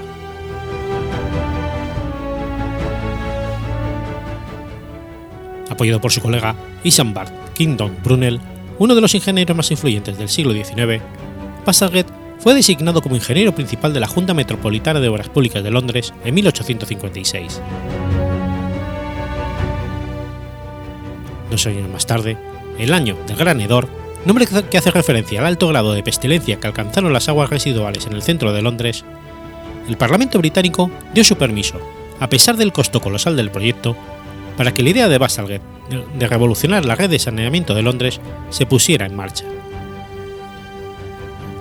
Apoyado 5.68 6.00
por 6.00 6.10
su 6.10 6.22
colega 6.22 6.56
Isambard 6.82 7.30
Kingdom 7.54 7.92
Brunel, 8.02 8.40
uno 8.78 8.94
de 8.94 9.00
los 9.00 9.14
ingenieros 9.14 9.56
más 9.56 9.70
influyentes 9.70 10.16
del 10.16 10.28
siglo 10.28 10.52
XIX, 10.52 11.02
Passaget 11.64 12.06
fue 12.38 12.54
designado 12.54 13.02
como 13.02 13.16
ingeniero 13.16 13.54
principal 13.54 13.92
de 13.92 14.00
la 14.00 14.06
Junta 14.06 14.32
Metropolitana 14.32 15.00
de 15.00 15.08
Obras 15.08 15.28
Públicas 15.28 15.62
de 15.62 15.72
Londres 15.72 16.14
en 16.24 16.34
1856. 16.34 17.60
Dos 21.50 21.66
años 21.66 21.88
más 21.90 22.06
tarde, 22.06 22.38
el 22.78 22.92
año 22.92 23.16
del 23.26 23.36
Gran 23.36 23.60
Hedor, 23.60 23.88
nombre 24.24 24.46
que 24.70 24.78
hace 24.78 24.90
referencia 24.90 25.40
al 25.40 25.46
alto 25.46 25.68
grado 25.68 25.92
de 25.92 26.02
pestilencia 26.02 26.58
que 26.58 26.66
alcanzaron 26.66 27.12
las 27.12 27.28
aguas 27.28 27.50
residuales 27.50 28.06
en 28.06 28.12
el 28.12 28.22
centro 28.22 28.52
de 28.52 28.62
Londres, 28.62 29.04
el 29.88 29.96
Parlamento 29.96 30.38
británico 30.38 30.90
dio 31.14 31.24
su 31.24 31.36
permiso, 31.36 31.80
a 32.20 32.28
pesar 32.28 32.56
del 32.56 32.72
costo 32.72 33.00
colosal 33.00 33.36
del 33.36 33.50
proyecto, 33.50 33.96
para 34.56 34.74
que 34.74 34.82
la 34.82 34.90
idea 34.90 35.08
de 35.08 35.18
Bastalgate 35.18 35.78
de 36.18 36.26
revolucionar 36.26 36.84
la 36.84 36.94
red 36.94 37.08
de 37.08 37.18
saneamiento 37.18 37.74
de 37.74 37.82
Londres 37.82 38.20
se 38.50 38.66
pusiera 38.66 39.06
en 39.06 39.16
marcha. 39.16 39.44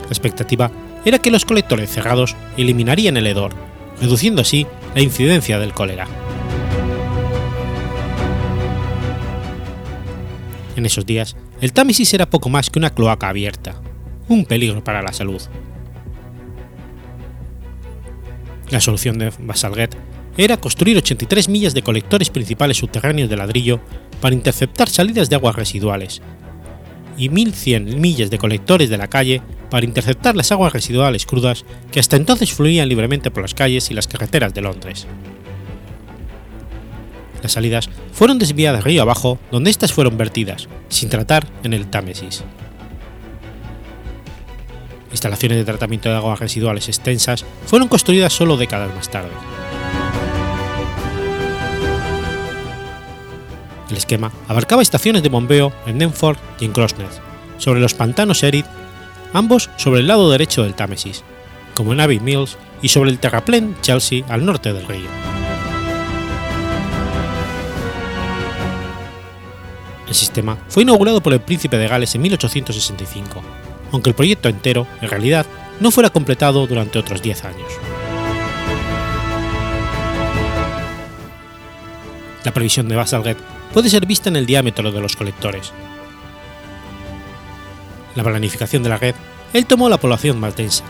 La 0.01 0.09
expectativa 0.09 0.71
era 1.05 1.19
que 1.19 1.31
los 1.31 1.45
colectores 1.45 1.89
cerrados 1.89 2.35
eliminarían 2.57 3.17
el 3.17 3.27
hedor, 3.27 3.53
reduciendo 4.01 4.41
así 4.41 4.67
la 4.95 5.01
incidencia 5.01 5.59
del 5.59 5.73
cólera. 5.73 6.07
En 10.75 10.85
esos 10.85 11.05
días, 11.05 11.35
el 11.61 11.73
Támesis 11.73 12.13
era 12.13 12.29
poco 12.29 12.49
más 12.49 12.69
que 12.69 12.79
una 12.79 12.91
cloaca 12.91 13.29
abierta, 13.29 13.81
un 14.27 14.45
peligro 14.45 14.83
para 14.83 15.01
la 15.01 15.13
salud. 15.13 15.41
La 18.69 18.79
solución 18.79 19.17
de 19.17 19.31
Basalguet 19.39 19.95
era 20.37 20.57
construir 20.57 20.97
83 20.97 21.49
millas 21.49 21.73
de 21.73 21.81
colectores 21.81 22.29
principales 22.29 22.77
subterráneos 22.77 23.29
de 23.29 23.37
ladrillo 23.37 23.79
para 24.21 24.35
interceptar 24.35 24.89
salidas 24.89 25.29
de 25.29 25.35
aguas 25.35 25.55
residuales 25.55 26.21
y 27.17 27.29
1.100 27.29 27.97
millas 27.97 28.29
de 28.29 28.37
colectores 28.37 28.89
de 28.89 28.97
la 28.97 29.07
calle 29.07 29.41
para 29.71 29.85
interceptar 29.85 30.35
las 30.35 30.51
aguas 30.51 30.73
residuales 30.73 31.25
crudas 31.25 31.65
que 31.91 31.99
hasta 31.99 32.15
entonces 32.15 32.53
fluían 32.53 32.87
libremente 32.87 33.31
por 33.31 33.41
las 33.41 33.55
calles 33.55 33.89
y 33.89 33.95
las 33.95 34.07
carreteras 34.07 34.53
de 34.53 34.61
Londres. 34.61 35.07
Las 37.41 37.53
salidas 37.53 37.89
fueron 38.13 38.39
desviadas 38.39 38.83
río 38.83 39.01
abajo 39.01 39.39
donde 39.51 39.69
éstas 39.69 39.93
fueron 39.93 40.17
vertidas, 40.17 40.67
sin 40.89 41.09
tratar 41.09 41.47
en 41.63 41.73
el 41.73 41.87
Támesis. 41.87 42.43
Instalaciones 45.11 45.57
de 45.57 45.65
tratamiento 45.65 46.09
de 46.09 46.15
aguas 46.15 46.39
residuales 46.39 46.87
extensas 46.87 47.45
fueron 47.65 47.87
construidas 47.87 48.33
solo 48.33 48.57
décadas 48.57 48.93
más 48.95 49.09
tarde. 49.09 49.31
El 53.89 53.95
esquema 53.95 54.31
abarcaba 54.47 54.81
estaciones 54.81 55.23
de 55.23 55.29
bombeo 55.29 55.71
en 55.85 55.97
Denford 55.97 56.37
y 56.59 56.65
en 56.65 56.73
Crossnet, 56.73 57.09
sobre 57.57 57.79
los 57.79 57.93
pantanos 57.93 58.43
Erid, 58.43 58.65
ambos 59.33 59.69
sobre 59.77 60.01
el 60.01 60.07
lado 60.07 60.29
derecho 60.29 60.63
del 60.63 60.73
Támesis, 60.73 61.23
como 61.73 61.93
en 61.93 62.01
Abbey 62.01 62.19
Mills 62.19 62.57
y 62.81 62.89
sobre 62.89 63.11
el 63.11 63.19
terraplén 63.19 63.75
Chelsea 63.81 64.25
al 64.27 64.45
norte 64.45 64.73
del 64.73 64.87
río. 64.87 65.36
Sistema 70.17 70.57
fue 70.67 70.83
inaugurado 70.83 71.21
por 71.21 71.33
el 71.33 71.39
príncipe 71.39 71.77
de 71.77 71.87
Gales 71.87 72.13
en 72.15 72.21
1865, 72.21 73.41
aunque 73.91 74.09
el 74.09 74.15
proyecto 74.15 74.49
entero, 74.49 74.87
en 75.01 75.09
realidad, 75.09 75.45
no 75.79 75.91
fuera 75.91 76.09
completado 76.09 76.67
durante 76.67 76.99
otros 76.99 77.21
10 77.21 77.45
años. 77.45 77.71
La 82.43 82.53
previsión 82.53 82.87
de 82.87 82.95
Baselgate 82.95 83.41
puede 83.73 83.89
ser 83.89 84.05
vista 84.05 84.29
en 84.29 84.35
el 84.37 84.45
diámetro 84.45 84.91
de 84.91 85.01
los 85.01 85.15
colectores. 85.15 85.71
La 88.15 88.23
planificación 88.23 88.83
de 88.83 88.89
la 88.89 88.97
red, 88.97 89.15
él 89.53 89.65
tomó 89.65 89.89
la 89.89 89.99
población 89.99 90.39
más 90.39 90.55
densa, 90.55 90.83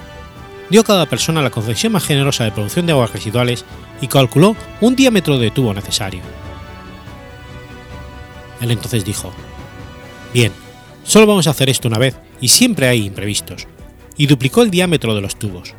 dio 0.69 0.81
a 0.81 0.83
cada 0.85 1.05
persona 1.05 1.41
la 1.41 1.49
concesión 1.49 1.93
más 1.93 2.05
generosa 2.05 2.43
de 2.43 2.51
producción 2.51 2.85
de 2.85 2.93
aguas 2.93 3.11
residuales 3.11 3.65
y 4.01 4.07
calculó 4.07 4.55
un 4.81 4.95
diámetro 4.95 5.37
de 5.37 5.51
tubo 5.51 5.73
necesario. 5.73 6.21
Él 8.61 8.71
entonces 8.71 9.05
dijo, 9.05 9.31
Bien, 10.33 10.51
solo 11.03 11.27
vamos 11.27 11.47
a 11.47 11.51
hacer 11.51 11.69
esto 11.69 11.87
una 11.87 11.99
vez 11.99 12.15
y 12.41 12.49
siempre 12.49 12.87
hay 12.87 13.05
imprevistos, 13.05 13.67
y 14.17 14.27
duplicó 14.27 14.61
el 14.61 14.71
diámetro 14.71 15.15
de 15.15 15.21
los 15.21 15.37
tubos. 15.37 15.73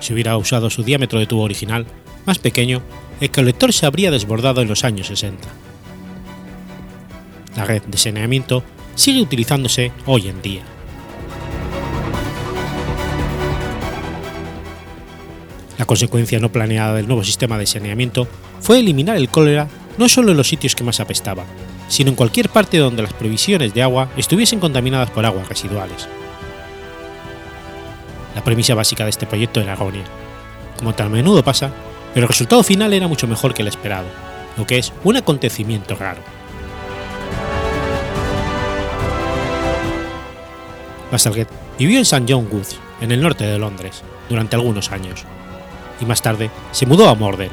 Si 0.00 0.12
hubiera 0.12 0.36
usado 0.36 0.70
su 0.70 0.82
diámetro 0.82 1.18
de 1.18 1.26
tubo 1.26 1.42
original, 1.42 1.86
más 2.26 2.38
pequeño, 2.38 2.82
el 3.20 3.30
colector 3.30 3.72
se 3.72 3.86
habría 3.86 4.10
desbordado 4.10 4.60
en 4.60 4.68
los 4.68 4.84
años 4.84 5.06
60. 5.06 5.48
La 7.56 7.64
red 7.64 7.82
de 7.82 7.98
saneamiento 7.98 8.64
sigue 8.94 9.22
utilizándose 9.22 9.92
hoy 10.06 10.28
en 10.28 10.42
día. 10.42 10.62
La 15.78 15.86
consecuencia 15.86 16.38
no 16.38 16.52
planeada 16.52 16.94
del 16.94 17.06
nuevo 17.06 17.24
sistema 17.24 17.58
de 17.58 17.66
saneamiento 17.66 18.28
fue 18.60 18.78
eliminar 18.78 19.16
el 19.16 19.28
cólera 19.28 19.68
no 19.98 20.08
solo 20.08 20.30
en 20.30 20.36
los 20.36 20.48
sitios 20.48 20.74
que 20.74 20.84
más 20.84 21.00
apestaban, 21.00 21.46
sino 21.88 22.10
en 22.10 22.16
cualquier 22.16 22.48
parte 22.48 22.78
donde 22.78 23.02
las 23.02 23.12
provisiones 23.12 23.74
de 23.74 23.82
agua 23.82 24.08
estuviesen 24.16 24.60
contaminadas 24.60 25.10
por 25.10 25.26
aguas 25.26 25.48
residuales. 25.48 26.08
La 28.34 28.42
premisa 28.42 28.74
básica 28.74 29.04
de 29.04 29.10
este 29.10 29.26
proyecto 29.26 29.60
era 29.60 29.72
errónea. 29.72 30.04
Como 30.78 30.94
tan 30.94 31.06
a 31.06 31.10
menudo 31.10 31.44
pasa, 31.44 31.72
pero 32.12 32.24
el 32.24 32.28
resultado 32.28 32.62
final 32.62 32.92
era 32.92 33.08
mucho 33.08 33.26
mejor 33.26 33.54
que 33.54 33.62
el 33.62 33.68
esperado, 33.68 34.06
lo 34.56 34.66
que 34.66 34.78
es 34.78 34.92
un 35.04 35.16
acontecimiento 35.16 35.94
raro. 35.94 36.20
Bazalgette 41.10 41.50
vivió 41.78 41.98
en 41.98 42.02
St. 42.02 42.24
John 42.28 42.48
Woods, 42.50 42.76
en 43.00 43.12
el 43.12 43.20
norte 43.20 43.44
de 43.44 43.58
Londres, 43.58 44.02
durante 44.28 44.56
algunos 44.56 44.90
años, 44.90 45.24
y 46.00 46.04
más 46.04 46.22
tarde 46.22 46.50
se 46.72 46.86
mudó 46.86 47.08
a 47.08 47.14
Morden. 47.14 47.50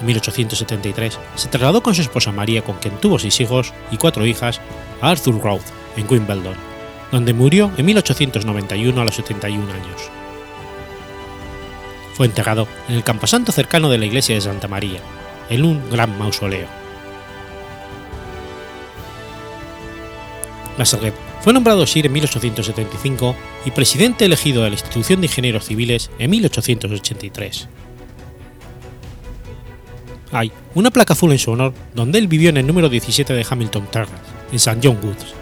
En 0.00 0.06
1873 0.06 1.18
se 1.34 1.48
trasladó 1.48 1.82
con 1.82 1.94
su 1.94 2.00
esposa 2.00 2.32
María, 2.32 2.62
con 2.62 2.76
quien 2.76 2.96
tuvo 2.96 3.18
seis 3.18 3.40
hijos 3.40 3.72
y 3.90 3.98
cuatro 3.98 4.24
hijas, 4.26 4.60
a 5.00 5.10
Arthur 5.10 5.40
Road, 5.40 5.60
en 5.96 6.06
Wimbledon, 6.10 6.54
donde 7.12 7.34
murió 7.34 7.70
en 7.76 7.86
1891 7.86 9.00
a 9.00 9.04
los 9.04 9.14
71 9.14 9.72
años. 9.72 10.10
Fue 12.14 12.26
enterrado 12.26 12.66
en 12.88 12.96
el 12.96 13.04
camposanto 13.04 13.52
cercano 13.52 13.88
de 13.88 13.98
la 13.98 14.06
iglesia 14.06 14.34
de 14.34 14.40
Santa 14.40 14.68
María, 14.68 15.00
en 15.48 15.64
un 15.64 15.90
gran 15.90 16.18
mausoleo. 16.18 16.68
Bazalgette 20.78 21.29
fue 21.40 21.52
nombrado 21.52 21.86
Sir 21.86 22.06
en 22.06 22.12
1875 22.12 23.34
y 23.64 23.70
presidente 23.70 24.24
elegido 24.24 24.62
de 24.62 24.70
la 24.70 24.74
Institución 24.74 25.20
de 25.20 25.26
Ingenieros 25.26 25.64
Civiles 25.64 26.10
en 26.18 26.30
1883. 26.30 27.68
Hay 30.32 30.52
una 30.74 30.90
placa 30.90 31.14
azul 31.14 31.32
en 31.32 31.38
su 31.38 31.50
honor 31.50 31.74
donde 31.94 32.18
él 32.18 32.28
vivió 32.28 32.50
en 32.50 32.58
el 32.58 32.66
número 32.66 32.88
17 32.88 33.32
de 33.32 33.46
Hamilton 33.48 33.86
Terrace, 33.90 34.12
en 34.50 34.56
St. 34.56 34.80
John 34.82 34.98
Woods, 35.02 35.34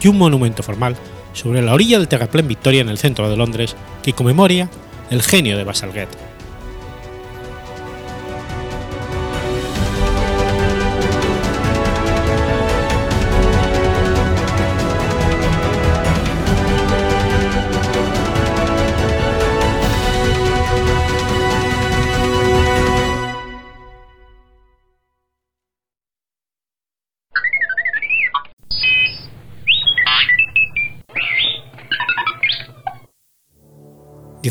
y 0.00 0.08
un 0.08 0.18
monumento 0.18 0.62
formal 0.62 0.96
sobre 1.32 1.62
la 1.62 1.74
orilla 1.74 1.98
del 1.98 2.08
terraplén 2.08 2.48
Victoria 2.48 2.80
en 2.80 2.88
el 2.88 2.98
centro 2.98 3.28
de 3.28 3.36
Londres 3.36 3.76
que 4.02 4.12
conmemora 4.12 4.70
el 5.10 5.22
genio 5.22 5.58
de 5.58 5.64
Bazalgette. 5.64 6.33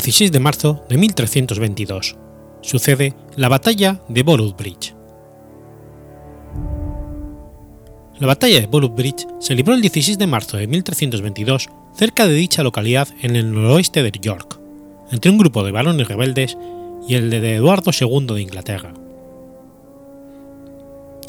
16 0.04 0.32
de 0.32 0.38
marzo 0.38 0.84
de 0.90 0.98
1322. 0.98 2.16
Sucede 2.60 3.14
la 3.36 3.48
batalla 3.48 4.02
de 4.10 4.22
Borough. 4.22 4.54
La 8.18 8.26
batalla 8.26 8.60
de 8.60 8.66
Borough 8.66 8.94
se 9.40 9.54
libró 9.54 9.72
el 9.72 9.80
16 9.80 10.18
de 10.18 10.26
marzo 10.26 10.58
de 10.58 10.66
1322 10.66 11.70
cerca 11.96 12.26
de 12.26 12.34
dicha 12.34 12.62
localidad 12.62 13.08
en 13.22 13.34
el 13.34 13.50
noroeste 13.50 14.02
de 14.02 14.12
York, 14.20 14.60
entre 15.10 15.30
un 15.30 15.38
grupo 15.38 15.64
de 15.64 15.72
varones 15.72 16.06
rebeldes 16.06 16.58
y 17.08 17.14
el 17.14 17.30
de 17.30 17.54
Eduardo 17.54 17.90
II 17.98 18.26
de 18.26 18.42
Inglaterra. 18.42 18.92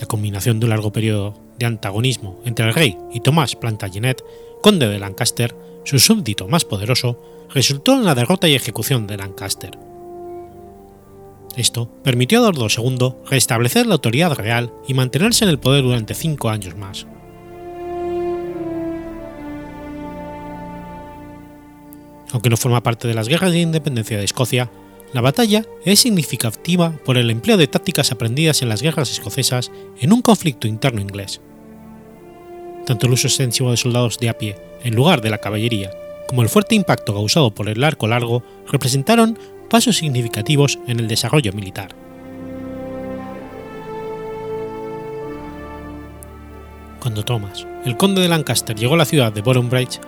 La 0.01 0.07
combinación 0.07 0.59
de 0.59 0.65
un 0.65 0.71
largo 0.71 0.91
periodo 0.91 1.33
de 1.57 1.65
antagonismo 1.65 2.41
entre 2.43 2.67
el 2.67 2.73
rey 2.73 2.97
y 3.13 3.21
Tomás 3.21 3.55
Plantagenet, 3.55 4.21
conde 4.61 4.89
de 4.89 4.99
Lancaster, 4.99 5.55
su 5.85 5.99
súbdito 5.99 6.49
más 6.49 6.65
poderoso, 6.65 7.47
resultó 7.53 7.93
en 7.93 8.03
la 8.03 8.15
derrota 8.15 8.49
y 8.49 8.55
ejecución 8.55 9.07
de 9.07 9.17
Lancaster. 9.17 9.77
Esto 11.55 11.87
permitió 12.03 12.39
a 12.39 12.41
Eduardo 12.41 12.67
II 12.67 13.29
restablecer 13.29 13.85
la 13.85 13.93
autoridad 13.93 14.33
real 14.33 14.73
y 14.87 14.93
mantenerse 14.93 15.45
en 15.45 15.51
el 15.51 15.59
poder 15.59 15.83
durante 15.83 16.13
cinco 16.13 16.49
años 16.49 16.75
más. 16.75 17.07
Aunque 22.33 22.49
no 22.49 22.57
forma 22.57 22.83
parte 22.83 23.07
de 23.07 23.13
las 23.13 23.29
guerras 23.29 23.53
de 23.53 23.59
independencia 23.59 24.17
de 24.17 24.25
Escocia, 24.25 24.69
la 25.13 25.21
batalla 25.21 25.63
es 25.85 26.01
significativa 26.01 26.91
por 27.05 27.17
el 27.17 27.29
empleo 27.29 27.55
de 27.55 27.67
tácticas 27.67 28.11
aprendidas 28.11 28.61
en 28.61 28.67
las 28.67 28.81
guerras 28.81 29.09
escocesas 29.11 29.71
en 30.01 30.11
un 30.11 30.21
conflicto 30.21 30.67
interno 30.67 30.99
inglés. 30.99 31.39
Tanto 32.85 33.07
el 33.07 33.13
uso 33.13 33.27
extensivo 33.27 33.71
de 33.71 33.77
soldados 33.77 34.19
de 34.19 34.29
a 34.29 34.37
pie 34.37 34.55
en 34.83 34.95
lugar 34.95 35.21
de 35.21 35.29
la 35.29 35.39
caballería 35.39 35.91
como 36.27 36.41
el 36.41 36.49
fuerte 36.49 36.75
impacto 36.75 37.13
causado 37.13 37.51
por 37.51 37.69
el 37.69 37.83
arco 37.83 38.07
largo 38.07 38.43
representaron 38.71 39.37
pasos 39.69 39.97
significativos 39.97 40.79
en 40.87 40.99
el 40.99 41.07
desarrollo 41.07 41.53
militar. 41.53 41.89
Cuando 46.99 47.23
Thomas, 47.23 47.67
el 47.85 47.97
conde 47.97 48.21
de 48.21 48.27
Lancaster, 48.27 48.75
llegó 48.75 48.95
a 48.95 48.97
la 48.97 49.05
ciudad 49.05 49.31
de 49.31 49.41
Boroughbridge, 49.41 49.99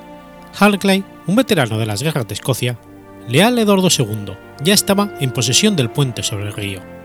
Harclay, 0.59 1.03
un 1.27 1.35
veterano 1.35 1.77
de 1.77 1.85
las 1.85 2.01
guerras 2.01 2.27
de 2.27 2.33
Escocia, 2.33 2.79
leal 3.27 3.59
Eduardo 3.59 3.89
II, 3.95 4.33
ya 4.63 4.73
estaba 4.73 5.13
en 5.19 5.31
posesión 5.31 5.75
del 5.75 5.91
puente 5.91 6.23
sobre 6.23 6.47
el 6.47 6.53
río. 6.53 6.96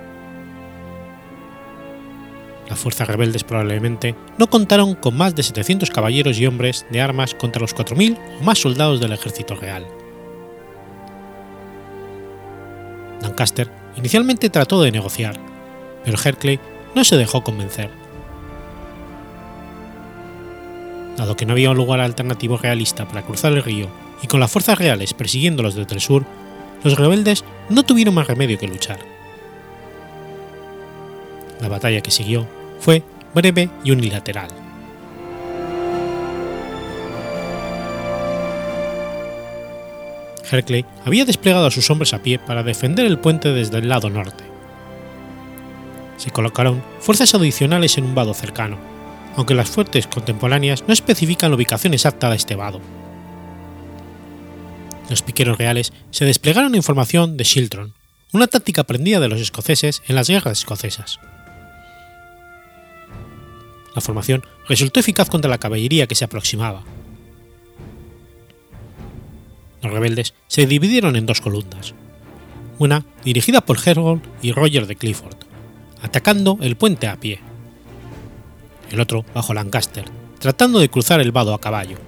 Las 2.73 2.81
fuerzas 2.81 3.07
rebeldes 3.07 3.45
probablemente 3.45 4.15
no 4.39 4.49
contaron 4.49 4.95
con 4.95 5.15
más 5.15 5.35
de 5.35 5.43
700 5.43 5.91
caballeros 5.91 6.39
y 6.39 6.47
hombres 6.47 6.87
de 6.89 7.03
armas 7.03 7.35
contra 7.35 7.61
los 7.61 7.77
4.000 7.77 8.17
o 8.41 8.45
más 8.45 8.61
soldados 8.61 8.99
del 8.99 9.13
ejército 9.13 9.55
real. 9.55 9.87
Lancaster 13.21 13.71
inicialmente 13.95 14.49
trató 14.49 14.81
de 14.81 14.91
negociar, 14.91 15.39
pero 16.03 16.17
Herclay 16.17 16.59
no 16.95 17.05
se 17.05 17.19
dejó 17.19 17.45
convencer. 17.45 17.91
Dado 21.19 21.37
que 21.37 21.45
no 21.45 21.53
había 21.53 21.73
un 21.73 21.77
lugar 21.77 22.01
alternativo 22.01 22.57
realista 22.57 23.07
para 23.07 23.21
cruzar 23.21 23.53
el 23.53 23.63
río 23.63 23.89
y 24.23 24.29
con 24.29 24.41
las 24.41 24.51
fuerzas 24.51 24.79
reales 24.79 25.13
persiguiéndolos 25.13 25.75
desde 25.75 25.95
el 25.95 26.01
sur, 26.01 26.25
los 26.83 26.99
rebeldes 26.99 27.45
no 27.69 27.83
tuvieron 27.83 28.15
más 28.15 28.29
remedio 28.29 28.59
que 28.59 28.67
luchar. 28.67 29.01
La 31.61 31.69
batalla 31.69 32.01
que 32.01 32.11
siguió 32.11 32.49
fue 32.83 33.05
breve 33.33 33.71
y 33.85 33.93
unilateral. 33.93 34.51
Herclay 40.51 40.85
había 41.07 41.25
desplegado 41.25 41.67
a 41.67 41.71
sus 41.71 41.89
hombres 41.91 42.13
a 42.13 42.23
pie 42.23 42.41
para 42.41 42.65
defender 42.65 43.07
el 43.07 43.19
puente 43.19 43.53
desde 43.53 43.79
el 43.79 43.89
lado 43.89 44.11
norte. 44.11 44.45
Se 46.17 46.31
colocaron 46.31 46.83
fuerzas 47.01 47.35
adicionales 47.35 47.97
en 47.99 48.05
un 48.05 48.15
vado 48.17 48.35
cercano, 48.35 48.79
aunque 49.37 49.55
las 49.55 49.71
fuertes 49.71 50.09
contemporáneas 50.09 50.85
no 50.87 50.93
especifican 50.93 51.51
la 51.51 51.57
ubicación 51.57 51.95
exacta 51.95 52.29
de 52.31 52.37
este 52.37 52.57
vado. 52.57 52.81
Los 55.09 55.23
piqueros 55.23 55.57
reales 55.57 55.93
se 56.11 56.25
desplegaron 56.25 56.75
en 56.75 56.83
formación 56.83 57.37
de 57.37 57.45
Shiltron, 57.45 57.95
una 58.33 58.49
táctica 58.49 58.83
aprendida 58.83 59.21
de 59.21 59.29
los 59.29 59.41
escoceses 59.41 60.03
en 60.09 60.17
las 60.17 60.29
guerras 60.29 60.59
escocesas. 60.59 61.19
La 63.95 64.01
formación 64.01 64.45
resultó 64.69 65.01
eficaz 65.01 65.29
contra 65.29 65.51
la 65.51 65.59
caballería 65.59 66.07
que 66.07 66.15
se 66.15 66.25
aproximaba. 66.25 66.83
Los 69.83 69.93
rebeldes 69.93 70.35
se 70.47 70.67
dividieron 70.67 71.17
en 71.17 71.27
dos 71.27 71.41
columnas, 71.41 71.95
una 72.79 73.05
dirigida 73.25 73.61
por 73.61 73.79
Hergold 73.85 74.23
y 74.41 74.53
Roger 74.53 74.87
de 74.87 74.97
Clifford, 74.97 75.37
atacando 76.03 76.59
el 76.61 76.77
puente 76.77 77.09
a 77.09 77.17
pie, 77.17 77.41
el 78.91 79.01
otro 79.01 79.25
bajo 79.35 79.55
Lancaster, 79.55 80.05
tratando 80.39 80.79
de 80.79 80.89
cruzar 80.89 81.21
el 81.21 81.33
vado 81.33 81.53
a 81.53 81.61
caballo. 81.61 81.99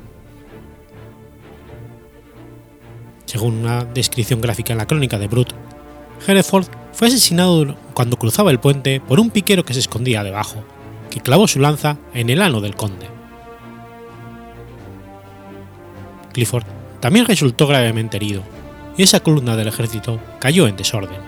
Según 3.27 3.55
una 3.55 3.85
descripción 3.85 4.40
gráfica 4.40 4.73
en 4.73 4.79
la 4.79 4.87
crónica 4.87 5.18
de 5.18 5.27
Brut, 5.27 5.53
Hereford 6.27 6.66
fue 6.92 7.09
asesinado 7.09 7.77
cuando 7.92 8.16
cruzaba 8.16 8.53
el 8.53 8.61
puente 8.61 9.01
por 9.01 9.18
un 9.18 9.31
piquero 9.31 9.64
que 9.64 9.75
se 9.75 9.81
escondía 9.81 10.23
debajo, 10.23 10.62
que 11.14 11.20
clavó 11.20 11.46
su 11.46 11.61
lanza 11.61 11.96
en 12.12 12.29
el 12.29 12.42
ano 12.42 12.61
del 12.61 12.74
conde. 12.74 13.07
Clifford 16.33 16.64
también 16.98 17.24
resultó 17.24 17.68
gravemente 17.68 18.16
herido, 18.16 18.42
y 18.96 19.05
esa 19.05 19.20
columna 19.20 19.55
del 19.55 19.68
ejército 19.68 20.18
cayó 20.40 20.66
en 20.66 20.77
desorden. 20.77 21.20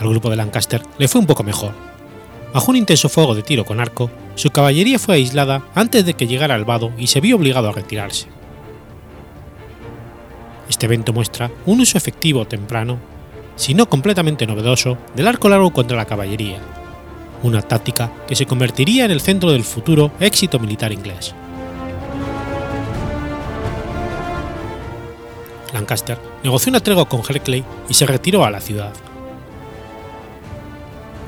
Al 0.00 0.08
grupo 0.08 0.28
de 0.28 0.34
Lancaster 0.34 0.82
le 0.98 1.06
fue 1.06 1.20
un 1.20 1.28
poco 1.28 1.44
mejor. 1.44 1.70
Bajo 2.52 2.72
un 2.72 2.76
intenso 2.76 3.08
fuego 3.08 3.36
de 3.36 3.44
tiro 3.44 3.64
con 3.64 3.78
arco, 3.78 4.10
su 4.34 4.50
caballería 4.50 4.98
fue 4.98 5.14
aislada 5.14 5.62
antes 5.76 6.04
de 6.04 6.14
que 6.14 6.26
llegara 6.26 6.56
al 6.56 6.64
vado 6.64 6.90
y 6.98 7.06
se 7.06 7.20
vio 7.20 7.36
obligado 7.36 7.68
a 7.68 7.72
retirarse. 7.72 8.26
Este 10.68 10.86
evento 10.86 11.12
muestra 11.12 11.52
un 11.64 11.78
uso 11.78 11.96
efectivo 11.96 12.44
temprano, 12.44 12.98
si 13.56 13.74
no 13.74 13.88
completamente 13.88 14.46
novedoso, 14.46 14.98
del 15.14 15.28
arco 15.28 15.48
largo 15.48 15.72
contra 15.72 15.96
la 15.96 16.06
caballería, 16.06 16.58
una 17.42 17.62
táctica 17.62 18.10
que 18.26 18.36
se 18.36 18.46
convertiría 18.46 19.04
en 19.04 19.10
el 19.10 19.20
centro 19.20 19.52
del 19.52 19.64
futuro 19.64 20.10
éxito 20.20 20.58
militar 20.58 20.92
inglés. 20.92 21.34
Lancaster 25.72 26.18
negoció 26.42 26.70
una 26.70 26.80
tregua 26.80 27.08
con 27.08 27.20
Herclay 27.28 27.64
y 27.88 27.94
se 27.94 28.06
retiró 28.06 28.44
a 28.44 28.50
la 28.50 28.60
ciudad. 28.60 28.92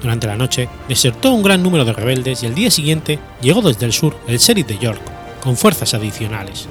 Durante 0.01 0.27
la 0.27 0.37
noche 0.37 0.69
desertó 0.89 1.33
un 1.33 1.43
gran 1.43 1.63
número 1.63 1.85
de 1.85 1.93
rebeldes 1.93 2.43
y 2.43 2.47
el 2.47 2.55
día 2.55 2.71
siguiente 2.71 3.19
llegó 3.41 3.61
desde 3.61 3.87
el 3.87 3.93
sur 3.93 4.17
el 4.29 4.39
sheriff 4.39 4.67
de 4.69 4.79
York, 4.79 5.01
con 5.43 5.57
fuerzas 5.57 5.95
adicionales. 5.95 6.69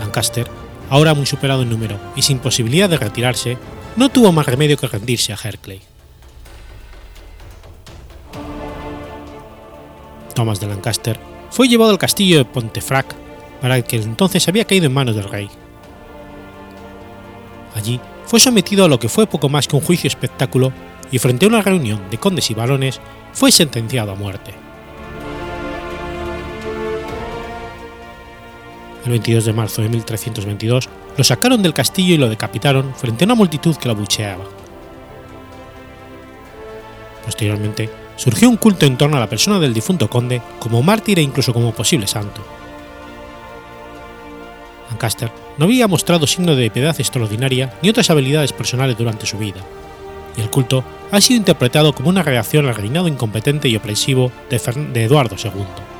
Lancaster, 0.00 0.48
ahora 0.90 1.14
muy 1.14 1.26
superado 1.26 1.62
en 1.62 1.70
número 1.70 1.98
y 2.16 2.22
sin 2.22 2.38
posibilidad 2.38 2.88
de 2.88 2.96
retirarse, 2.96 3.58
no 3.96 4.08
tuvo 4.08 4.32
más 4.32 4.46
remedio 4.46 4.76
que 4.76 4.86
rendirse 4.86 5.32
a 5.32 5.38
Herclay. 5.42 5.80
Thomas 10.34 10.60
de 10.60 10.68
Lancaster 10.68 11.18
fue 11.50 11.68
llevado 11.68 11.90
al 11.90 11.98
castillo 11.98 12.38
de 12.38 12.44
Pontefract, 12.44 13.12
para 13.60 13.76
el 13.76 13.84
que 13.84 13.96
entonces 13.96 14.46
había 14.46 14.64
caído 14.64 14.86
en 14.86 14.94
manos 14.94 15.16
del 15.16 15.28
rey. 15.28 15.48
Allí 17.74 18.00
fue 18.26 18.38
sometido 18.38 18.84
a 18.84 18.88
lo 18.88 18.98
que 18.98 19.08
fue 19.08 19.26
poco 19.26 19.48
más 19.48 19.66
que 19.66 19.76
un 19.76 19.82
juicio 19.82 20.06
espectáculo 20.06 20.72
y 21.10 21.18
frente 21.18 21.46
a 21.46 21.48
una 21.48 21.62
reunión 21.62 22.08
de 22.10 22.18
condes 22.18 22.50
y 22.50 22.54
barones 22.54 23.00
fue 23.32 23.50
sentenciado 23.50 24.12
a 24.12 24.14
muerte. 24.14 24.67
El 29.08 29.12
22 29.12 29.46
de 29.46 29.52
marzo 29.54 29.80
de 29.80 29.88
1322 29.88 30.86
lo 31.16 31.24
sacaron 31.24 31.62
del 31.62 31.72
castillo 31.72 32.14
y 32.14 32.18
lo 32.18 32.28
decapitaron 32.28 32.94
frente 32.94 33.24
a 33.24 33.26
una 33.26 33.36
multitud 33.36 33.74
que 33.74 33.88
lo 33.88 33.94
abucheaba. 33.94 34.44
Posteriormente, 37.24 37.88
surgió 38.16 38.50
un 38.50 38.58
culto 38.58 38.84
en 38.84 38.98
torno 38.98 39.16
a 39.16 39.20
la 39.20 39.26
persona 39.26 39.58
del 39.58 39.72
difunto 39.72 40.10
conde 40.10 40.42
como 40.58 40.82
mártir 40.82 41.18
e 41.18 41.22
incluso 41.22 41.54
como 41.54 41.72
posible 41.72 42.06
santo. 42.06 42.44
Lancaster 44.90 45.32
no 45.56 45.64
había 45.64 45.88
mostrado 45.88 46.26
signo 46.26 46.54
de 46.54 46.70
piedad 46.70 46.94
extraordinaria 46.98 47.72
ni 47.80 47.88
otras 47.88 48.10
habilidades 48.10 48.52
personales 48.52 48.98
durante 48.98 49.24
su 49.24 49.38
vida, 49.38 49.62
y 50.36 50.42
el 50.42 50.50
culto 50.50 50.84
ha 51.10 51.22
sido 51.22 51.38
interpretado 51.38 51.94
como 51.94 52.10
una 52.10 52.22
reacción 52.22 52.66
al 52.66 52.74
reinado 52.74 53.08
incompetente 53.08 53.70
y 53.70 53.76
opresivo 53.76 54.30
de, 54.50 54.58
de 54.92 55.04
Eduardo 55.04 55.36
II. 55.42 55.97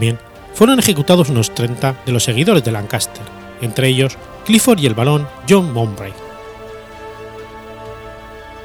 También 0.00 0.18
fueron 0.54 0.78
ejecutados 0.78 1.28
unos 1.28 1.54
30 1.54 2.04
de 2.06 2.12
los 2.12 2.24
seguidores 2.24 2.64
de 2.64 2.72
Lancaster, 2.72 3.22
entre 3.60 3.88
ellos 3.88 4.16
Clifford 4.46 4.78
y 4.78 4.86
el 4.86 4.94
barón 4.94 5.28
John 5.46 5.74
Mowbray. 5.74 6.14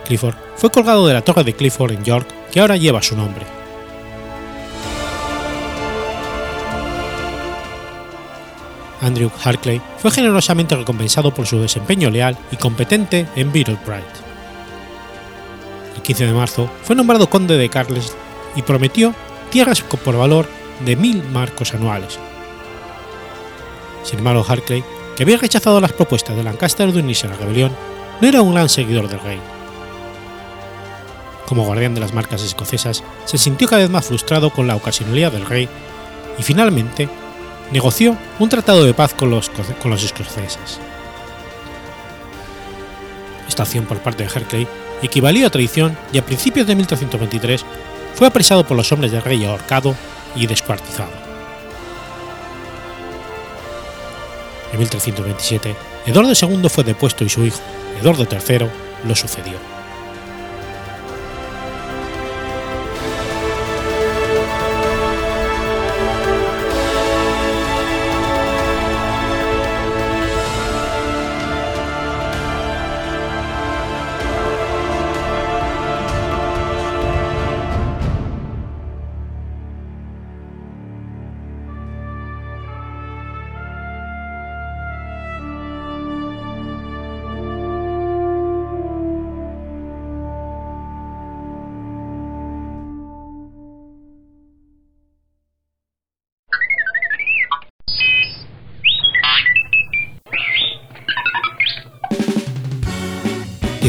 Clifford 0.06 0.36
fue 0.56 0.70
colgado 0.72 1.06
de 1.06 1.14
la 1.14 1.24
torre 1.24 1.44
de 1.44 1.54
Clifford 1.54 1.92
en 1.92 2.06
York, 2.06 2.26
que 2.54 2.62
ahora 2.62 2.78
lleva 2.78 3.02
su 3.02 3.18
nombre. 3.18 3.46
Andrew 9.02 9.30
Harclay 9.44 9.82
fue 9.98 10.12
generosamente 10.12 10.78
recompensado 10.78 11.34
por 11.34 11.48
su 11.48 11.60
desempeño 11.60 12.10
leal 12.10 12.38
y 12.50 12.56
competente 12.56 13.28
en 13.36 13.52
Beetle. 13.52 13.78
El 15.98 16.02
15 16.02 16.28
de 16.28 16.34
marzo 16.34 16.70
fue 16.84 16.96
nombrado 16.96 17.30
conde 17.30 17.58
de 17.58 17.68
Carles 17.68 18.16
y 18.56 18.62
prometió 18.62 19.14
tierras 19.52 19.82
por 19.82 20.16
valor 20.18 20.48
de 20.82 20.96
mil 20.96 21.24
marcos 21.24 21.74
anuales. 21.74 22.20
Sin 24.04 24.20
embargo, 24.20 24.46
Harclay, 24.48 24.84
que 25.16 25.24
había 25.24 25.38
rechazado 25.38 25.80
las 25.82 25.94
propuestas 25.94 26.36
de 26.36 26.44
Lancaster 26.44 26.92
de 26.92 27.00
unirse 27.00 27.28
a 27.28 27.32
la 27.32 27.38
rebelión, 27.38 27.76
no 28.22 28.28
era 28.28 28.42
un 28.42 28.54
gran 28.54 28.70
seguidor 28.70 29.08
del 29.08 29.20
rey. 29.20 29.40
Como 31.48 31.66
guardián 31.66 31.94
de 31.94 32.02
las 32.02 32.14
marcas 32.14 32.42
escocesas, 32.42 33.04
se 33.26 33.38
sintió 33.38 33.68
cada 33.68 33.82
vez 33.82 33.90
más 33.90 34.06
frustrado 34.06 34.50
con 34.50 34.68
la 34.68 34.76
ocasionalidad 34.76 35.32
del 35.32 35.46
rey 35.46 35.70
y 36.38 36.44
finalmente 36.44 37.08
negoció 37.72 38.18
un 38.40 38.50
tratado 38.50 38.84
de 38.84 38.94
paz 38.94 39.14
con 39.14 39.30
los, 39.30 39.50
escoceses. 40.04 40.80
Esta 43.48 43.64
acción 43.64 43.86
por 43.86 44.00
parte 44.00 44.24
de 44.24 44.30
Herclay 44.30 44.68
equivalía 45.02 45.48
a 45.48 45.52
traición 45.52 45.98
y 46.12 46.18
a 46.18 46.26
principios 46.26 46.68
de 46.68 46.76
1323 46.76 47.66
fue 48.16 48.28
apresado 48.28 48.66
por 48.66 48.78
los 48.78 48.92
hombres 48.92 49.12
del 49.12 49.22
rey 49.22 49.46
ahorcado 49.46 49.96
y 50.36 50.48
descuartizado. 50.48 51.12
En 54.72 54.80
1327, 54.80 55.76
Eduardo 56.06 56.34
II 56.34 56.70
fue 56.70 56.84
depuesto 56.84 57.24
y 57.24 57.30
su 57.30 57.46
hijo, 57.46 57.60
Eduardo 58.00 58.28
III, 58.30 58.68
lo 59.06 59.16
sucedió. 59.16 59.75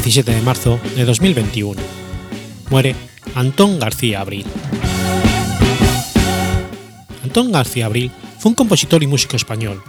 17 0.07 0.37
de 0.37 0.43
marzo 0.43 0.79
de 0.95 1.05
2021. 1.05 1.83
Muere 2.71 2.95
Antón 3.35 3.81
García 3.81 4.21
Abril. 4.21 4.47
Antón 7.25 7.51
García 7.51 7.87
Abril 7.87 8.13
fue 8.39 8.51
un 8.51 8.55
compositor 8.55 9.03
y 9.03 9.09
músico 9.09 9.35
español, 9.35 9.83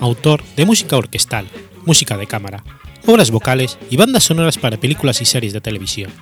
autor 0.00 0.44
de 0.54 0.66
música 0.66 0.98
orquestal, 0.98 1.48
música 1.86 2.18
de 2.18 2.26
cámara, 2.26 2.62
obras 3.06 3.30
vocales 3.30 3.78
y 3.88 3.96
bandas 3.96 4.24
sonoras 4.24 4.58
para 4.58 4.76
películas 4.76 5.22
y 5.22 5.24
series 5.24 5.54
de 5.54 5.62
televisión. 5.62 6.12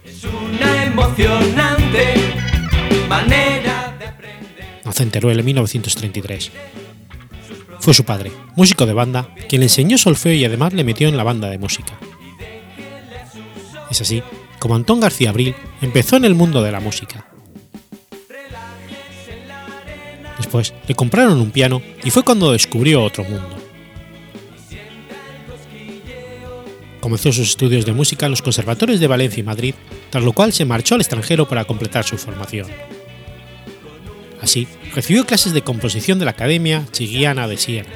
Nació 4.85 5.03
en 5.03 5.11
Teruel 5.11 5.41
en 5.41 5.47
1933. 5.47 6.53
Fue 7.81 7.93
su 7.93 8.05
padre, 8.05 8.31
músico 8.55 8.87
de 8.87 8.93
banda, 8.93 9.35
quien 9.49 9.63
le 9.63 9.67
enseñó 9.67 9.99
solfeo 9.99 10.33
y 10.33 10.45
además 10.45 10.75
le 10.75 10.85
metió 10.85 11.09
en 11.09 11.17
la 11.17 11.25
banda 11.25 11.51
de 11.51 11.59
música. 11.59 11.99
Es 13.93 14.01
así 14.01 14.23
como 14.59 14.75
Antón 14.75 15.01
García 15.01 15.29
Abril 15.29 15.55
empezó 15.83 16.17
en 16.17 16.25
el 16.25 16.35
mundo 16.35 16.63
de 16.63 16.73
la 16.73 16.81
música. 16.81 17.27
Después 20.39 20.73
le 20.89 20.95
compraron 20.95 21.39
un 21.39 21.51
piano 21.51 21.83
y 22.03 22.11
fue 22.11 22.23
cuando 22.23 22.53
descubrió 22.53 23.05
otro 23.05 23.23
mundo. 23.23 23.55
Comenzó 27.01 27.33
sus 27.33 27.51
estudios 27.51 27.85
de 27.85 27.93
música 27.93 28.25
en 28.25 28.31
los 28.31 28.41
conservatorios 28.41 28.99
de 28.99 29.09
Valencia 29.09 29.41
y 29.41 29.45
Madrid, 29.45 29.75
tras 30.09 30.25
lo 30.25 30.33
cual 30.33 30.55
se 30.55 30.65
marchó 30.65 30.95
al 30.95 31.03
extranjero 31.03 31.47
para 31.47 31.67
completar 31.67 32.05
su 32.05 32.17
formación. 32.17 32.69
Así, 34.41 34.67
recibió 34.95 35.27
clases 35.27 35.53
de 35.53 35.63
composición 35.63 36.19
de 36.19 36.25
la 36.25 36.31
Academia 36.31 36.87
Chigiana 36.93 37.47
de 37.47 37.59
Siena. 37.59 37.91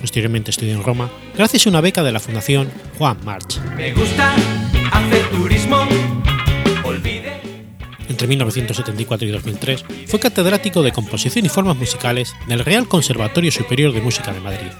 Posteriormente 0.00 0.50
estudió 0.50 0.74
en 0.74 0.82
Roma 0.82 1.10
gracias 1.36 1.66
a 1.66 1.70
una 1.70 1.80
beca 1.80 2.02
de 2.02 2.12
la 2.12 2.20
Fundación 2.20 2.70
Juan 2.98 3.18
March. 3.24 3.60
Me 3.76 3.92
gusta 3.92 4.34
hacer 4.92 5.30
turismo. 5.30 5.86
Entre 8.16 8.28
1974 8.28 9.28
y 9.28 9.30
2003 9.30 9.84
fue 10.06 10.18
catedrático 10.18 10.82
de 10.82 10.92
composición 10.92 11.44
y 11.44 11.50
formas 11.50 11.76
musicales 11.76 12.34
del 12.48 12.64
Real 12.64 12.88
Conservatorio 12.88 13.50
Superior 13.50 13.92
de 13.92 14.00
Música 14.00 14.32
de 14.32 14.40
Madrid. 14.40 14.70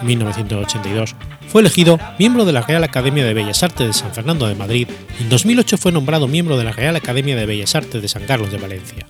En 0.00 0.06
1982 0.06 1.16
fue 1.48 1.62
elegido 1.62 1.98
miembro 2.18 2.44
de 2.44 2.52
la 2.52 2.60
Real 2.60 2.84
Academia 2.84 3.24
de 3.24 3.34
Bellas 3.34 3.64
Artes 3.64 3.88
de 3.88 3.92
San 3.92 4.12
Fernando 4.12 4.46
de 4.46 4.54
Madrid 4.54 4.86
y 5.18 5.24
en 5.24 5.28
2008 5.28 5.78
fue 5.78 5.90
nombrado 5.90 6.28
miembro 6.28 6.56
de 6.56 6.62
la 6.62 6.70
Real 6.72 6.94
Academia 6.94 7.34
de 7.34 7.46
Bellas 7.46 7.74
Artes 7.74 8.00
de 8.00 8.08
San 8.08 8.24
Carlos 8.24 8.52
de 8.52 8.58
Valencia. 8.58 9.06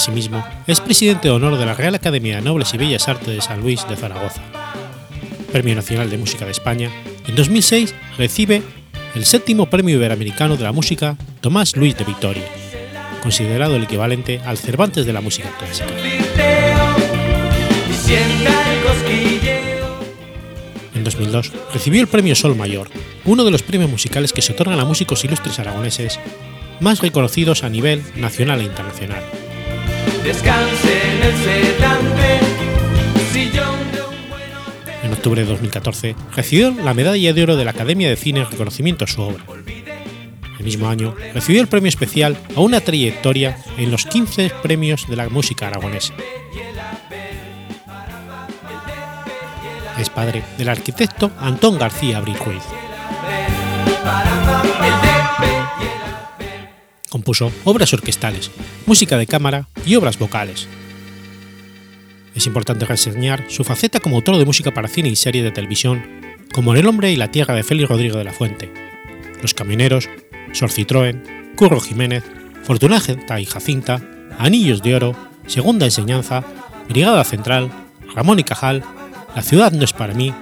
Asimismo, 0.00 0.42
es 0.66 0.80
presidente 0.80 1.28
de 1.28 1.34
honor 1.34 1.58
de 1.58 1.66
la 1.66 1.74
Real 1.74 1.94
Academia 1.94 2.36
de 2.36 2.40
Nobles 2.40 2.72
y 2.72 2.78
Bellas 2.78 3.06
Artes 3.06 3.28
de 3.28 3.42
San 3.42 3.60
Luis 3.60 3.86
de 3.86 3.96
Zaragoza. 3.96 4.40
Premio 5.52 5.74
Nacional 5.74 6.08
de 6.08 6.16
Música 6.16 6.46
de 6.46 6.52
España, 6.52 6.90
en 7.28 7.36
2006 7.36 7.94
recibe 8.16 8.62
el 9.14 9.26
séptimo 9.26 9.68
Premio 9.68 9.96
Iberoamericano 9.96 10.56
de 10.56 10.64
la 10.64 10.72
Música 10.72 11.18
Tomás 11.42 11.76
Luis 11.76 11.98
de 11.98 12.04
Victoria, 12.04 12.44
considerado 13.22 13.76
el 13.76 13.82
equivalente 13.82 14.40
al 14.46 14.56
Cervantes 14.56 15.04
de 15.04 15.12
la 15.12 15.20
música 15.20 15.50
clásica. 15.58 15.90
En 20.94 21.04
2002 21.04 21.52
recibió 21.74 22.00
el 22.00 22.08
Premio 22.08 22.34
Sol 22.34 22.56
Mayor, 22.56 22.88
uno 23.26 23.44
de 23.44 23.50
los 23.50 23.62
premios 23.62 23.90
musicales 23.90 24.32
que 24.32 24.40
se 24.40 24.54
otorgan 24.54 24.80
a 24.80 24.86
músicos 24.86 25.22
ilustres 25.26 25.58
aragoneses 25.58 26.18
más 26.80 27.02
reconocidos 27.02 27.64
a 27.64 27.68
nivel 27.68 28.02
nacional 28.16 28.62
e 28.62 28.64
internacional. 28.64 29.22
En 35.02 35.12
octubre 35.12 35.42
de 35.42 35.48
2014 35.48 36.14
recibió 36.34 36.70
la 36.70 36.94
Medalla 36.94 37.32
de 37.32 37.42
Oro 37.42 37.56
de 37.56 37.64
la 37.64 37.70
Academia 37.72 38.08
de 38.08 38.16
Cine 38.16 38.40
en 38.40 38.50
reconocimiento 38.50 39.04
a 39.04 39.08
su 39.08 39.22
obra. 39.22 39.44
El 40.58 40.64
mismo 40.64 40.88
año 40.88 41.14
recibió 41.34 41.62
el 41.62 41.68
premio 41.68 41.88
especial 41.88 42.36
a 42.54 42.60
una 42.60 42.80
trayectoria 42.80 43.56
en 43.78 43.90
los 43.90 44.04
15 44.04 44.52
premios 44.62 45.08
de 45.08 45.16
la 45.16 45.28
música 45.28 45.68
aragonesa. 45.68 46.12
Es 49.98 50.10
padre 50.10 50.42
del 50.58 50.68
arquitecto 50.68 51.30
Antón 51.38 51.78
García 51.78 52.18
Abril 52.18 52.36
Compuso 57.10 57.50
obras 57.64 57.92
orquestales, 57.92 58.52
música 58.86 59.18
de 59.18 59.26
cámara 59.26 59.66
y 59.84 59.96
obras 59.96 60.16
vocales. 60.16 60.68
Es 62.36 62.46
importante 62.46 62.86
reseñar 62.86 63.44
su 63.48 63.64
faceta 63.64 63.98
como 63.98 64.16
autor 64.16 64.36
de 64.36 64.44
música 64.44 64.72
para 64.72 64.86
cine 64.86 65.08
y 65.08 65.16
serie 65.16 65.42
de 65.42 65.50
televisión, 65.50 66.02
como 66.54 66.72
En 66.72 66.78
El 66.78 66.86
hombre 66.86 67.10
y 67.10 67.16
la 67.16 67.32
tierra 67.32 67.54
de 67.54 67.64
Félix 67.64 67.88
Rodrigo 67.88 68.16
de 68.16 68.24
la 68.24 68.32
Fuente, 68.32 68.72
Los 69.42 69.54
camioneros, 69.54 70.08
Sor 70.52 70.70
Citroën, 70.70 71.54
Curro 71.56 71.80
Jiménez, 71.80 72.22
Fortunata 72.62 73.40
y 73.40 73.44
Jacinta, 73.44 74.00
Anillos 74.38 74.80
de 74.80 74.94
Oro, 74.94 75.16
Segunda 75.48 75.86
Enseñanza, 75.86 76.44
Brigada 76.88 77.24
Central, 77.24 77.72
Ramón 78.14 78.38
y 78.38 78.44
Cajal, 78.44 78.84
La 79.34 79.42
ciudad 79.42 79.72
no 79.72 79.82
es 79.82 79.92
para 79.92 80.14
mí, 80.14 80.32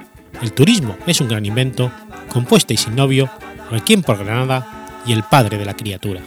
El 0.42 0.52
turismo 0.52 0.98
es 1.06 1.22
un 1.22 1.28
gran 1.28 1.46
invento, 1.46 1.90
Compuesta 2.28 2.74
y 2.74 2.76
sin 2.76 2.94
novio, 2.94 3.30
Requiem 3.70 4.02
por 4.02 4.22
Granada 4.22 5.02
y 5.06 5.12
El 5.12 5.22
padre 5.22 5.56
de 5.56 5.64
la 5.64 5.74
criatura. 5.74 6.20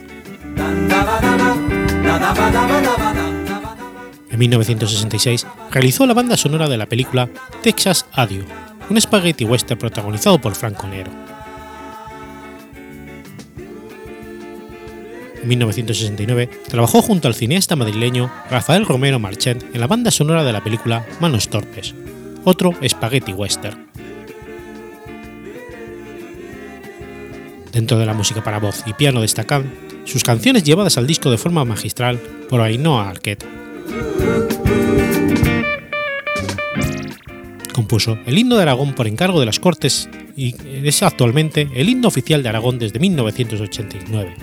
En 4.30 4.40
1966 4.40 5.46
realizó 5.72 6.06
la 6.06 6.14
banda 6.14 6.38
sonora 6.38 6.68
de 6.68 6.78
la 6.78 6.88
película 6.88 7.30
Texas 7.62 8.06
Adio, 8.14 8.44
un 8.90 9.00
spaghetti 9.00 9.46
western 9.46 9.80
protagonizado 9.80 10.40
por 10.40 10.56
Franco 10.56 10.88
Nero. 10.88 11.12
En 15.42 15.48
1969 15.48 16.50
trabajó 16.68 17.02
junto 17.02 17.28
al 17.28 17.34
cineasta 17.34 17.76
madrileño 17.76 18.32
Rafael 18.50 18.86
Romero 18.86 19.20
Marchand 19.20 19.64
en 19.74 19.80
la 19.82 19.88
banda 19.88 20.12
sonora 20.12 20.44
de 20.44 20.54
la 20.54 20.64
película 20.64 21.06
Manos 21.20 21.50
Torpes, 21.50 21.96
otro 22.44 22.74
spaghetti 22.88 23.34
western. 23.34 23.88
Dentro 27.72 27.98
de 27.98 28.06
la 28.06 28.14
música 28.14 28.44
para 28.44 28.60
voz 28.60 28.84
y 28.86 28.94
piano 28.94 29.22
destacan 29.22 29.91
sus 30.06 30.24
canciones 30.24 30.64
llevadas 30.64 30.98
al 30.98 31.08
disco 31.08 31.32
de 31.32 31.38
forma 31.38 31.66
magistral 31.66 32.20
por 32.50 32.62
Ainhoa 32.62 33.10
Arquette. 33.10 33.46
Compuso 37.74 38.18
el 38.26 38.38
himno 38.38 38.56
de 38.58 38.64
Aragón 38.64 38.94
por 38.94 39.08
encargo 39.08 39.40
de 39.40 39.46
las 39.46 39.60
Cortes 39.60 40.10
y 40.36 40.56
es 40.88 41.04
actualmente 41.04 41.70
el 41.76 41.90
himno 41.90 42.08
oficial 42.08 42.44
de 42.44 42.50
Aragón 42.50 42.80
desde 42.80 43.00
1989. 43.00 44.36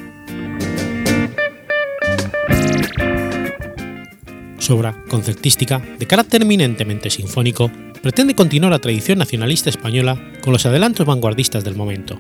Su 4.59 4.77
obra 4.77 5.03
concertística, 5.09 5.81
de 5.99 6.07
carácter 6.07 6.43
eminentemente 6.43 7.11
sinfónico, 7.11 7.71
pretende 8.03 8.35
continuar 8.35 8.73
la 8.73 8.79
tradición 8.79 9.19
nacionalista 9.19 9.71
española 9.71 10.21
con 10.43 10.53
los 10.53 10.67
adelantos 10.67 11.07
vanguardistas 11.07 11.65
del 11.65 11.75
momento. 11.75 12.19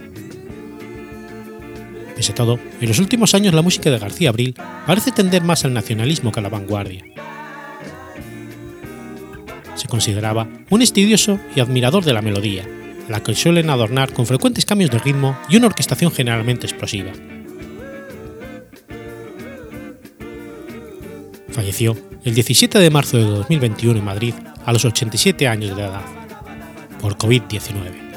Pese 2.18 2.32
a 2.32 2.34
todo, 2.34 2.58
en 2.80 2.88
los 2.88 2.98
últimos 2.98 3.32
años 3.36 3.54
la 3.54 3.62
música 3.62 3.90
de 3.92 3.98
García 4.00 4.30
Abril 4.30 4.52
parece 4.88 5.12
tender 5.12 5.44
más 5.44 5.64
al 5.64 5.72
nacionalismo 5.72 6.32
que 6.32 6.40
a 6.40 6.42
la 6.42 6.48
vanguardia. 6.48 7.04
Se 9.76 9.86
consideraba 9.86 10.48
un 10.68 10.82
estudioso 10.82 11.38
y 11.54 11.60
admirador 11.60 12.04
de 12.04 12.12
la 12.12 12.20
melodía, 12.20 12.68
la 13.08 13.22
que 13.22 13.36
suelen 13.36 13.70
adornar 13.70 14.12
con 14.12 14.26
frecuentes 14.26 14.66
cambios 14.66 14.90
de 14.90 14.98
ritmo 14.98 15.38
y 15.48 15.58
una 15.58 15.68
orquestación 15.68 16.10
generalmente 16.10 16.66
explosiva. 16.66 17.12
Falleció 21.50 21.96
el 22.24 22.34
17 22.34 22.80
de 22.80 22.90
marzo 22.90 23.16
de 23.16 23.26
2021 23.26 23.96
en 23.96 24.04
Madrid 24.04 24.34
a 24.66 24.72
los 24.72 24.84
87 24.84 25.46
años 25.46 25.76
de 25.76 25.84
edad, 25.84 26.02
por 27.00 27.16
COVID-19. 27.16 28.07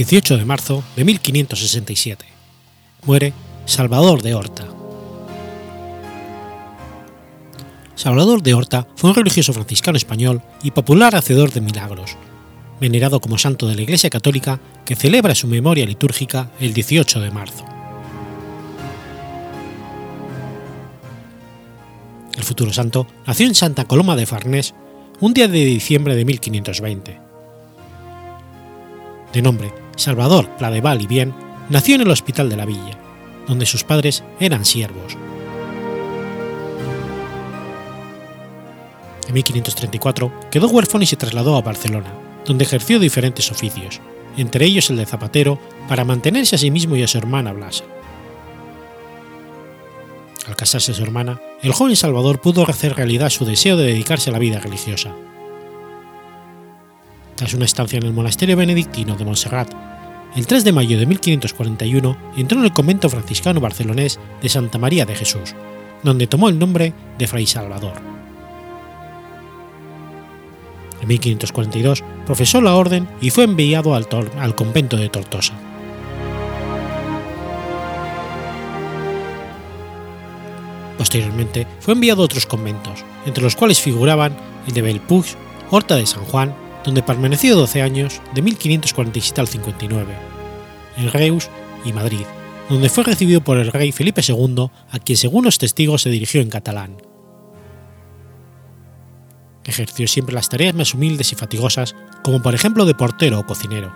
18 0.00 0.38
de 0.38 0.46
marzo 0.46 0.82
de 0.96 1.04
1567. 1.04 2.24
Muere 3.04 3.34
Salvador 3.66 4.22
de 4.22 4.32
Horta. 4.34 4.66
Salvador 7.96 8.42
de 8.42 8.54
Horta 8.54 8.86
fue 8.96 9.10
un 9.10 9.16
religioso 9.16 9.52
franciscano 9.52 9.98
español 9.98 10.40
y 10.62 10.70
popular 10.70 11.14
hacedor 11.14 11.52
de 11.52 11.60
milagros, 11.60 12.16
venerado 12.80 13.20
como 13.20 13.36
santo 13.36 13.68
de 13.68 13.74
la 13.74 13.82
Iglesia 13.82 14.08
Católica 14.08 14.58
que 14.86 14.96
celebra 14.96 15.34
su 15.34 15.46
memoria 15.48 15.84
litúrgica 15.84 16.50
el 16.60 16.72
18 16.72 17.20
de 17.20 17.30
marzo. 17.30 17.66
El 22.38 22.42
futuro 22.42 22.72
santo 22.72 23.06
nació 23.26 23.46
en 23.46 23.54
Santa 23.54 23.84
Coloma 23.84 24.16
de 24.16 24.24
Farnés 24.24 24.72
un 25.20 25.34
día 25.34 25.46
de 25.46 25.62
diciembre 25.62 26.16
de 26.16 26.24
1520. 26.24 27.20
De 29.34 29.42
nombre 29.42 29.89
Salvador 30.00 30.48
Pladeval 30.56 31.02
y 31.02 31.06
Bien, 31.06 31.34
nació 31.68 31.94
en 31.94 32.00
el 32.00 32.10
Hospital 32.10 32.48
de 32.48 32.56
la 32.56 32.64
Villa, 32.64 32.98
donde 33.46 33.66
sus 33.66 33.84
padres 33.84 34.24
eran 34.40 34.64
siervos. 34.64 35.16
En 39.28 39.34
1534 39.34 40.32
quedó 40.50 40.68
huérfano 40.68 41.04
y 41.04 41.06
se 41.06 41.16
trasladó 41.16 41.54
a 41.54 41.60
Barcelona, 41.60 42.12
donde 42.46 42.64
ejerció 42.64 42.98
diferentes 42.98 43.52
oficios, 43.52 44.00
entre 44.38 44.64
ellos 44.64 44.88
el 44.88 44.96
de 44.96 45.04
zapatero, 45.04 45.60
para 45.86 46.06
mantenerse 46.06 46.56
a 46.56 46.58
sí 46.58 46.70
mismo 46.70 46.96
y 46.96 47.02
a 47.02 47.06
su 47.06 47.18
hermana 47.18 47.52
Blasa. 47.52 47.84
Al 50.48 50.56
casarse 50.56 50.94
su 50.94 51.02
hermana, 51.02 51.38
el 51.62 51.72
joven 51.72 51.94
Salvador 51.94 52.40
pudo 52.40 52.68
hacer 52.68 52.96
realidad 52.96 53.28
su 53.28 53.44
deseo 53.44 53.76
de 53.76 53.84
dedicarse 53.84 54.30
a 54.30 54.32
la 54.32 54.38
vida 54.38 54.60
religiosa. 54.60 55.14
Tras 57.36 57.52
una 57.52 57.66
estancia 57.66 57.98
en 57.98 58.06
el 58.06 58.14
monasterio 58.14 58.56
benedictino 58.56 59.16
de 59.16 59.24
Montserrat 59.26 59.89
el 60.36 60.46
3 60.46 60.62
de 60.62 60.72
mayo 60.72 60.98
de 60.98 61.06
1541 61.06 62.16
entró 62.36 62.58
en 62.58 62.64
el 62.64 62.72
convento 62.72 63.08
franciscano 63.08 63.60
barcelonés 63.60 64.20
de 64.40 64.48
Santa 64.48 64.78
María 64.78 65.04
de 65.04 65.16
Jesús, 65.16 65.54
donde 66.02 66.28
tomó 66.28 66.48
el 66.48 66.58
nombre 66.58 66.92
de 67.18 67.26
Fray 67.26 67.46
Salvador. 67.46 67.94
En 71.00 71.08
1542 71.08 72.04
profesó 72.26 72.60
la 72.60 72.74
orden 72.74 73.08
y 73.20 73.30
fue 73.30 73.44
enviado 73.44 73.94
al, 73.94 74.54
convento 74.54 74.96
de 74.96 75.08
Tortosa. 75.08 75.54
Posteriormente 80.96 81.66
fue 81.80 81.94
enviado 81.94 82.22
a 82.22 82.26
otros 82.26 82.46
conventos, 82.46 83.04
entre 83.26 83.42
los 83.42 83.56
cuales 83.56 83.80
figuraban 83.80 84.36
el 84.68 84.74
de 84.74 84.82
Belpuig, 84.82 85.24
Horta 85.70 85.96
de 85.96 86.06
San 86.06 86.24
Juan, 86.24 86.54
donde 86.84 87.02
permaneció 87.02 87.56
12 87.56 87.82
años, 87.82 88.20
de 88.34 88.42
1547 88.42 89.40
al 89.40 89.48
59, 89.48 90.14
en 90.96 91.10
Reus 91.10 91.48
y 91.84 91.92
Madrid, 91.92 92.24
donde 92.68 92.88
fue 92.88 93.04
recibido 93.04 93.40
por 93.40 93.58
el 93.58 93.72
rey 93.72 93.92
Felipe 93.92 94.22
II, 94.26 94.70
a 94.90 94.98
quien 94.98 95.16
según 95.16 95.44
los 95.44 95.58
testigos 95.58 96.02
se 96.02 96.10
dirigió 96.10 96.40
en 96.40 96.50
catalán. 96.50 96.96
Ejerció 99.64 100.08
siempre 100.08 100.34
las 100.34 100.48
tareas 100.48 100.74
más 100.74 100.94
humildes 100.94 101.32
y 101.32 101.36
fatigosas, 101.36 101.94
como 102.22 102.42
por 102.42 102.54
ejemplo 102.54 102.86
de 102.86 102.94
portero 102.94 103.38
o 103.38 103.46
cocinero. 103.46 103.92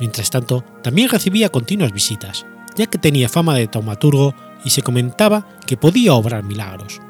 Mientras 0.00 0.30
tanto, 0.30 0.64
también 0.82 1.08
recibía 1.08 1.48
continuas 1.48 1.92
visitas, 1.92 2.44
ya 2.76 2.86
que 2.86 2.98
tenía 2.98 3.28
fama 3.28 3.54
de 3.54 3.68
taumaturgo 3.68 4.34
y 4.64 4.70
se 4.70 4.82
comentaba 4.82 5.46
que 5.66 5.76
podía 5.76 6.14
obrar 6.14 6.42
milagros. 6.42 7.00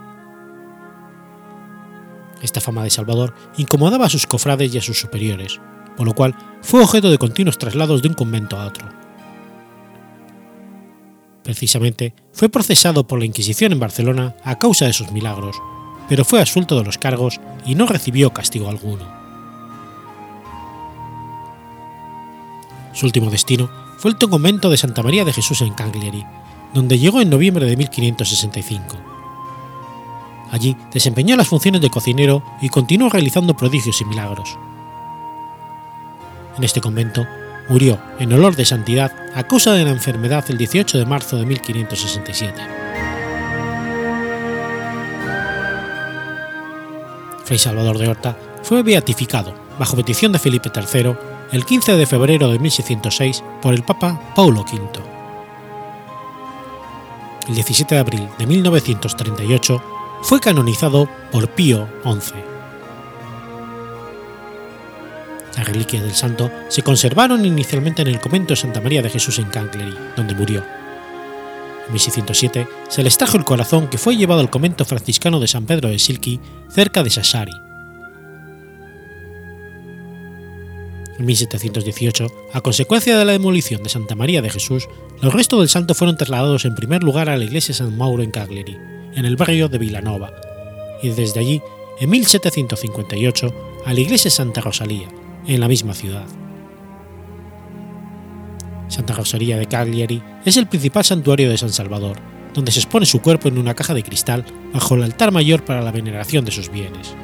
Esta 2.43 2.61
fama 2.61 2.83
de 2.83 2.91
Salvador 2.91 3.35
incomodaba 3.57 4.07
a 4.07 4.11
sus 4.11 4.27
cofrades 4.27 4.75
y 4.75 4.79
a 4.79 4.83
sus 4.83 4.99
superiores, 4.99 5.61
por 5.97 6.07
lo 6.07 6.15
cual 6.15 6.35
fue 6.61 6.83
objeto 6.83 7.11
de 7.11 7.19
continuos 7.19 7.57
traslados 7.57 8.03
de 8.03 8.09
un 8.09 8.15
convento 8.15 8.59
a 8.59 8.67
otro. 8.67 8.89
Precisamente 11.45 12.15
fue 12.33 12.49
procesado 12.49 13.07
por 13.07 13.19
la 13.19 13.25
Inquisición 13.25 13.73
en 13.73 13.81
Barcelona 13.81 14.35
a 14.45 14.59
causa 14.59 14.87
de 14.87 14.93
sus 14.93 15.13
milagros, 15.13 15.57
pero 16.09 16.25
fue 16.25 16.41
absuelto 16.41 16.77
de 16.77 16.85
los 16.85 16.99
cargos 16.99 17.41
y 17.65 17.75
no 17.75 17.87
recibió 17.87 18.33
castigo 18.33 18.69
alguno. 18.69 19.23
Su 22.93 23.07
último 23.07 23.31
destino 23.31 23.71
fue 23.99 24.11
el 24.11 24.19
convento 24.19 24.69
de 24.69 24.77
Santa 24.77 25.03
María 25.03 25.25
de 25.25 25.33
Jesús 25.33 25.63
en 25.63 25.75
Cagliari, 25.75 26.25
donde 26.75 26.99
llegó 26.99 27.21
en 27.21 27.31
noviembre 27.31 27.67
de 27.67 27.77
1565 27.77 29.12
Allí 30.53 30.77
desempeñó 30.93 31.35
las 31.35 31.49
funciones 31.49 31.81
de 31.81 31.89
cocinero 31.89 32.43
y 32.61 32.69
continuó 32.69 33.09
realizando 33.09 33.57
prodigios 33.57 34.03
y 34.03 34.05
milagros. 34.05 34.59
En 36.59 36.63
este 36.63 36.83
convento 36.83 37.27
murió 37.71 37.99
en 38.19 38.35
olor 38.35 38.55
de 38.55 38.67
santidad 38.67 39.11
a 39.35 39.45
causa 39.45 39.73
de 39.73 39.85
la 39.85 39.93
enfermedad 39.93 40.45
el 40.51 40.59
18 40.59 40.99
de 40.99 41.07
marzo 41.07 41.39
de 41.39 41.47
1567. 41.47 42.63
Fray 47.45 47.59
Salvador 47.59 47.97
de 47.97 48.09
Horta 48.09 48.37
fue 48.63 48.83
beatificado, 48.83 49.55
bajo 49.79 49.97
petición 49.97 50.33
de 50.33 50.39
Felipe 50.39 50.71
III, 50.75 51.15
el 51.53 51.65
15 51.65 51.97
de 51.97 52.05
febrero 52.05 52.51
de 52.51 52.59
1606 52.59 53.43
por 53.63 53.73
el 53.73 53.85
Papa 53.85 54.21
Paulo 54.37 54.67
V. 54.71 54.83
El 57.49 57.55
17 57.55 57.95
de 57.95 58.01
abril 58.01 58.29
de 58.39 58.47
1938 58.47 59.92
fue 60.23 60.41
canonizado 60.41 61.09
por 61.31 61.49
Pío 61.49 61.89
XI. 62.05 62.35
Las 65.57 65.67
reliquias 65.67 66.03
del 66.03 66.15
santo 66.15 66.51
se 66.69 66.83
conservaron 66.83 67.45
inicialmente 67.45 68.03
en 68.03 68.09
el 68.09 68.21
convento 68.21 68.53
de 68.53 68.57
Santa 68.57 68.81
María 68.81 69.03
de 69.03 69.11
Jesús 69.11 69.39
en 69.39 69.47
Cancleri, 69.47 69.95
donde 70.17 70.35
murió. 70.35 70.65
En 71.87 71.93
1607 71.93 72.69
se 72.89 73.03
les 73.03 73.19
trajo 73.19 73.37
el 73.37 73.45
corazón 73.45 73.89
que 73.89 73.99
fue 73.99 74.17
llevado 74.17 74.41
al 74.41 74.49
convento 74.49 74.85
franciscano 74.85 75.41
de 75.41 75.49
San 75.49 75.67
Pedro 75.67 75.91
de 75.91 75.99
Silki, 75.99 76.41
cerca 76.71 77.03
de 77.03 77.11
Sassari. 77.11 77.53
En 81.19 81.27
1718, 81.27 82.27
a 82.53 82.61
consecuencia 82.63 83.19
de 83.19 83.25
la 83.25 83.33
demolición 83.33 83.83
de 83.83 83.91
Santa 83.91 84.15
María 84.15 84.41
de 84.41 84.51
Jesús, 84.51 84.89
los 85.21 85.35
restos 85.35 85.59
del 85.59 85.69
santo 85.69 85.95
fueron 85.95 86.17
trasladados 86.17 86.65
en 86.65 86.75
primer 86.75 87.03
lugar 87.03 87.29
a 87.29 87.37
la 87.37 87.45
iglesia 87.45 87.75
San 87.75 87.97
Mauro 87.97 88.23
en 88.23 88.31
Cagliari, 88.31 88.79
en 89.15 89.25
el 89.25 89.37
barrio 89.37 89.69
de 89.69 89.79
Vilanova, 89.79 90.33
y 91.03 91.11
desde 91.11 91.41
allí, 91.41 91.63
en 92.01 92.11
1758, 92.11 93.55
a 93.85 93.93
la 93.93 94.01
iglesia 94.01 94.31
Santa 94.31 94.61
Rosalía, 94.61 95.09
en 95.47 95.61
la 95.61 95.69
misma 95.69 95.95
ciudad. 95.95 96.27
Santa 98.89 99.15
Rosalía 99.15 99.57
de 99.57 99.67
Cagliari 99.67 100.23
es 100.45 100.57
el 100.57 100.67
principal 100.67 101.05
santuario 101.05 101.49
de 101.49 101.59
San 101.59 101.73
Salvador, 101.73 102.19
donde 102.55 102.73
se 102.73 102.81
expone 102.81 103.07
su 103.07 103.23
cuerpo 103.23 103.49
en 103.49 103.59
una 103.59 103.75
caja 103.75 103.95
de 103.95 104.03
cristal 104.03 104.45
bajo 104.73 104.95
el 104.95 105.03
altar 105.03 105.33
mayor 105.33 105.65
para 105.65 105.81
la 105.81 105.93
veneración 105.93 106.45
de 106.45 106.53
sus 106.53 106.71
bienes. 106.71 107.15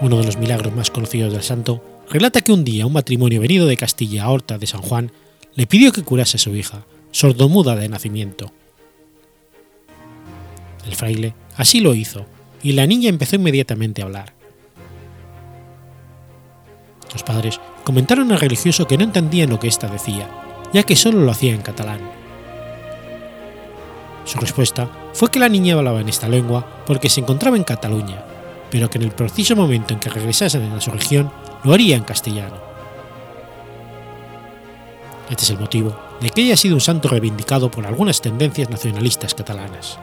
Uno 0.00 0.18
de 0.18 0.24
los 0.24 0.36
milagros 0.36 0.74
más 0.74 0.90
conocidos 0.90 1.32
del 1.32 1.42
santo 1.42 1.82
relata 2.10 2.40
que 2.40 2.52
un 2.52 2.64
día 2.64 2.86
un 2.86 2.92
matrimonio 2.92 3.40
venido 3.40 3.66
de 3.66 3.76
Castilla 3.76 4.24
a 4.24 4.30
Horta 4.30 4.58
de 4.58 4.66
San 4.66 4.82
Juan 4.82 5.10
le 5.54 5.66
pidió 5.66 5.90
que 5.90 6.02
curase 6.02 6.36
a 6.36 6.40
su 6.40 6.54
hija, 6.54 6.84
sordomuda 7.10 7.76
de 7.76 7.88
nacimiento. 7.88 8.52
El 10.86 10.94
fraile 10.94 11.34
así 11.56 11.80
lo 11.80 11.94
hizo, 11.94 12.26
y 12.62 12.72
la 12.72 12.86
niña 12.86 13.08
empezó 13.08 13.36
inmediatamente 13.36 14.02
a 14.02 14.06
hablar. 14.06 14.32
Los 17.12 17.22
padres 17.22 17.60
comentaron 17.84 18.30
al 18.32 18.40
religioso 18.40 18.86
que 18.86 18.96
no 18.96 19.04
entendían 19.04 19.50
lo 19.50 19.58
que 19.58 19.68
ésta 19.68 19.88
decía, 19.88 20.28
ya 20.72 20.82
que 20.82 20.96
solo 20.96 21.20
lo 21.20 21.30
hacía 21.30 21.54
en 21.54 21.62
catalán. 21.62 22.00
Su 24.24 24.38
respuesta 24.38 24.90
fue 25.14 25.30
que 25.30 25.38
la 25.38 25.48
niña 25.48 25.74
hablaba 25.74 26.00
en 26.00 26.08
esta 26.08 26.28
lengua 26.28 26.82
porque 26.86 27.08
se 27.08 27.20
encontraba 27.20 27.56
en 27.56 27.64
Cataluña, 27.64 28.22
pero 28.70 28.90
que 28.90 28.98
en 28.98 29.04
el 29.04 29.12
preciso 29.12 29.56
momento 29.56 29.94
en 29.94 30.00
que 30.00 30.10
regresasen 30.10 30.70
a 30.70 30.80
su 30.82 30.90
región 30.90 31.32
lo 31.64 31.72
haría 31.72 31.96
en 31.96 32.04
castellano. 32.04 32.56
Este 35.30 35.44
es 35.44 35.50
el 35.50 35.58
motivo 35.58 36.07
de 36.20 36.30
que 36.30 36.42
haya 36.42 36.56
sido 36.56 36.74
un 36.74 36.80
santo 36.80 37.08
reivindicado 37.08 37.70
por 37.70 37.86
algunas 37.86 38.20
tendencias 38.20 38.70
nacionalistas 38.70 39.34
catalanas. 39.34 39.98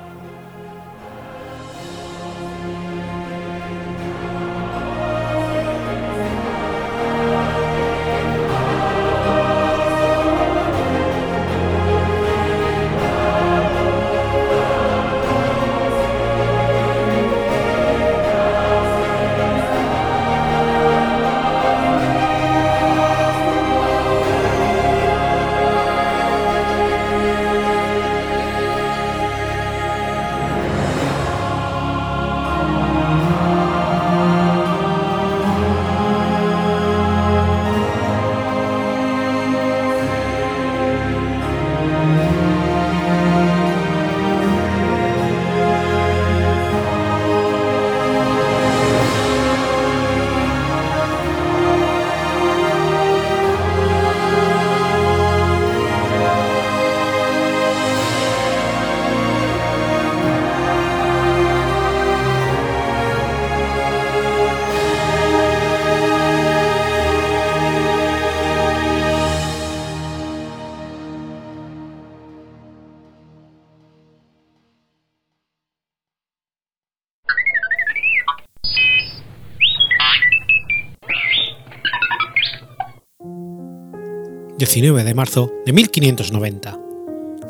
19 84.58 85.04
de 85.04 85.14
marzo 85.14 85.52
de 85.66 85.74
1590. 85.74 86.80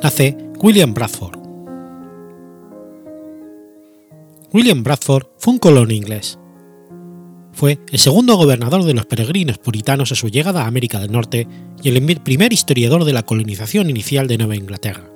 Nace 0.01 0.36
William 0.60 0.91
Bradford. 0.91 1.38
William 4.51 4.82
Bradford 4.82 5.28
fue 5.38 5.53
un 5.53 5.60
colono 5.60 5.93
inglés. 5.93 6.39
Fue 7.53 7.78
el 7.91 7.99
segundo 7.99 8.36
gobernador 8.38 8.84
de 8.84 8.95
los 8.95 9.06
peregrinos 9.06 9.60
puritanos 9.60 10.12
a 10.12 10.16
su 10.16 10.30
llegada 10.30 10.64
a 10.64 10.68
América 10.68 10.99
del 10.99 11.12
Norte 11.12 11.47
y 11.84 11.89
el 11.89 12.22
primer 12.22 12.51
historiador 12.51 13.06
de 13.06 13.14
la 13.14 13.24
colonización 13.24 13.91
inicial 13.91 14.28
de 14.28 14.39
Nueva 14.39 14.56
Inglaterra. 14.56 15.08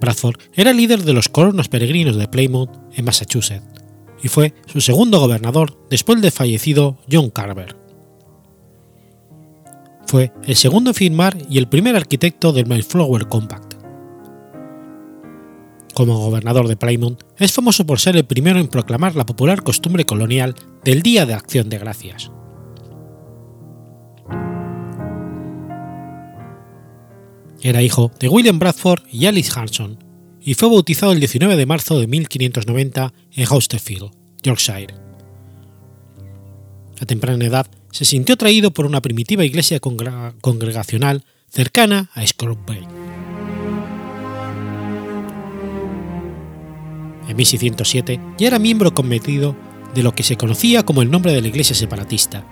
Bradford 0.00 0.38
era 0.54 0.72
líder 0.72 1.02
de 1.02 1.12
los 1.12 1.28
colonos 1.28 1.68
peregrinos 1.68 2.16
de 2.16 2.28
Plymouth, 2.28 2.70
en 2.94 3.04
Massachusetts, 3.04 3.77
y 4.22 4.28
fue 4.28 4.54
su 4.66 4.80
segundo 4.80 5.20
gobernador 5.20 5.78
después 5.90 6.20
del 6.20 6.32
fallecido 6.32 6.98
John 7.10 7.30
Carver. 7.30 7.76
Fue 10.06 10.32
el 10.44 10.56
segundo 10.56 10.90
en 10.90 10.94
firmar 10.94 11.36
y 11.50 11.58
el 11.58 11.68
primer 11.68 11.94
arquitecto 11.94 12.52
del 12.52 12.66
Mayflower 12.66 13.28
Compact. 13.28 13.74
Como 15.94 16.18
gobernador 16.18 16.68
de 16.68 16.76
Plymouth, 16.76 17.24
es 17.36 17.52
famoso 17.52 17.84
por 17.84 17.98
ser 17.98 18.16
el 18.16 18.24
primero 18.24 18.58
en 18.58 18.68
proclamar 18.68 19.16
la 19.16 19.26
popular 19.26 19.62
costumbre 19.62 20.06
colonial 20.06 20.54
del 20.84 21.02
Día 21.02 21.26
de 21.26 21.34
Acción 21.34 21.68
de 21.68 21.78
Gracias. 21.78 22.30
Era 27.60 27.82
hijo 27.82 28.12
de 28.20 28.28
William 28.28 28.58
Bradford 28.58 29.02
y 29.10 29.26
Alice 29.26 29.52
Hanson, 29.54 29.98
y 30.48 30.54
fue 30.54 30.70
bautizado 30.70 31.12
el 31.12 31.18
19 31.18 31.56
de 31.56 31.66
marzo 31.66 32.00
de 32.00 32.06
1590 32.06 33.12
en 33.36 33.44
Houstefield, 33.44 34.12
Yorkshire. 34.42 34.94
A 36.98 37.04
temprana 37.04 37.44
edad 37.44 37.66
se 37.90 38.06
sintió 38.06 38.34
atraído 38.34 38.70
por 38.70 38.86
una 38.86 39.02
primitiva 39.02 39.44
iglesia 39.44 39.78
congregacional 39.78 41.22
cercana 41.50 42.08
a 42.14 42.26
Scrooge 42.26 42.62
Bay. 42.66 42.80
En 47.28 47.36
1607 47.36 48.18
ya 48.38 48.46
era 48.46 48.58
miembro 48.58 48.94
cometido 48.94 49.54
de 49.94 50.02
lo 50.02 50.14
que 50.14 50.22
se 50.22 50.38
conocía 50.38 50.82
como 50.82 51.02
el 51.02 51.10
nombre 51.10 51.32
de 51.32 51.42
la 51.42 51.48
Iglesia 51.48 51.76
separatista, 51.76 52.46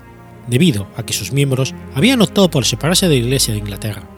debido 0.49 0.87
a 0.99 1.07
que 1.07 1.15
sus 1.15 1.33
miembros 1.33 1.75
habían 1.95 2.21
optado 2.21 2.51
por 2.51 2.67
separarse 2.67 3.09
de 3.09 3.19
la 3.19 3.25
Iglesia 3.25 3.55
de 3.55 3.61
Inglaterra. 3.61 4.16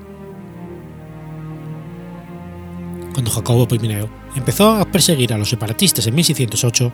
Cuando 3.18 3.32
Jacobo 3.32 3.66
I 3.72 4.08
empezó 4.36 4.70
a 4.70 4.84
perseguir 4.84 5.32
a 5.32 5.38
los 5.38 5.50
separatistas 5.50 6.06
en 6.06 6.14
1608, 6.14 6.92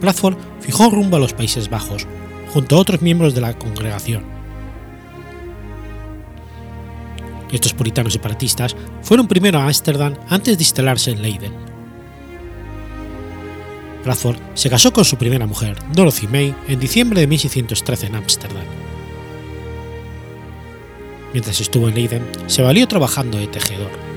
Bradford 0.00 0.36
fijó 0.58 0.90
rumbo 0.90 1.16
a 1.16 1.20
los 1.20 1.32
Países 1.32 1.70
Bajos, 1.70 2.08
junto 2.52 2.74
a 2.74 2.80
otros 2.80 3.02
miembros 3.02 3.36
de 3.36 3.40
la 3.40 3.56
congregación. 3.56 4.24
Estos 7.52 7.72
puritanos 7.72 8.14
separatistas 8.14 8.74
fueron 9.02 9.28
primero 9.28 9.60
a 9.60 9.66
Ámsterdam 9.66 10.16
antes 10.28 10.58
de 10.58 10.64
instalarse 10.64 11.12
en 11.12 11.22
Leiden. 11.22 11.52
Bradford 14.02 14.38
se 14.54 14.70
casó 14.70 14.92
con 14.92 15.04
su 15.04 15.18
primera 15.18 15.46
mujer, 15.46 15.78
Dorothy 15.92 16.26
May, 16.26 16.52
en 16.66 16.80
diciembre 16.80 17.20
de 17.20 17.28
1613 17.28 18.06
en 18.08 18.16
Ámsterdam. 18.16 18.64
Mientras 21.32 21.60
estuvo 21.60 21.88
en 21.88 21.94
Leiden, 21.94 22.26
se 22.48 22.62
valió 22.62 22.88
trabajando 22.88 23.38
de 23.38 23.46
tejedor. 23.46 24.09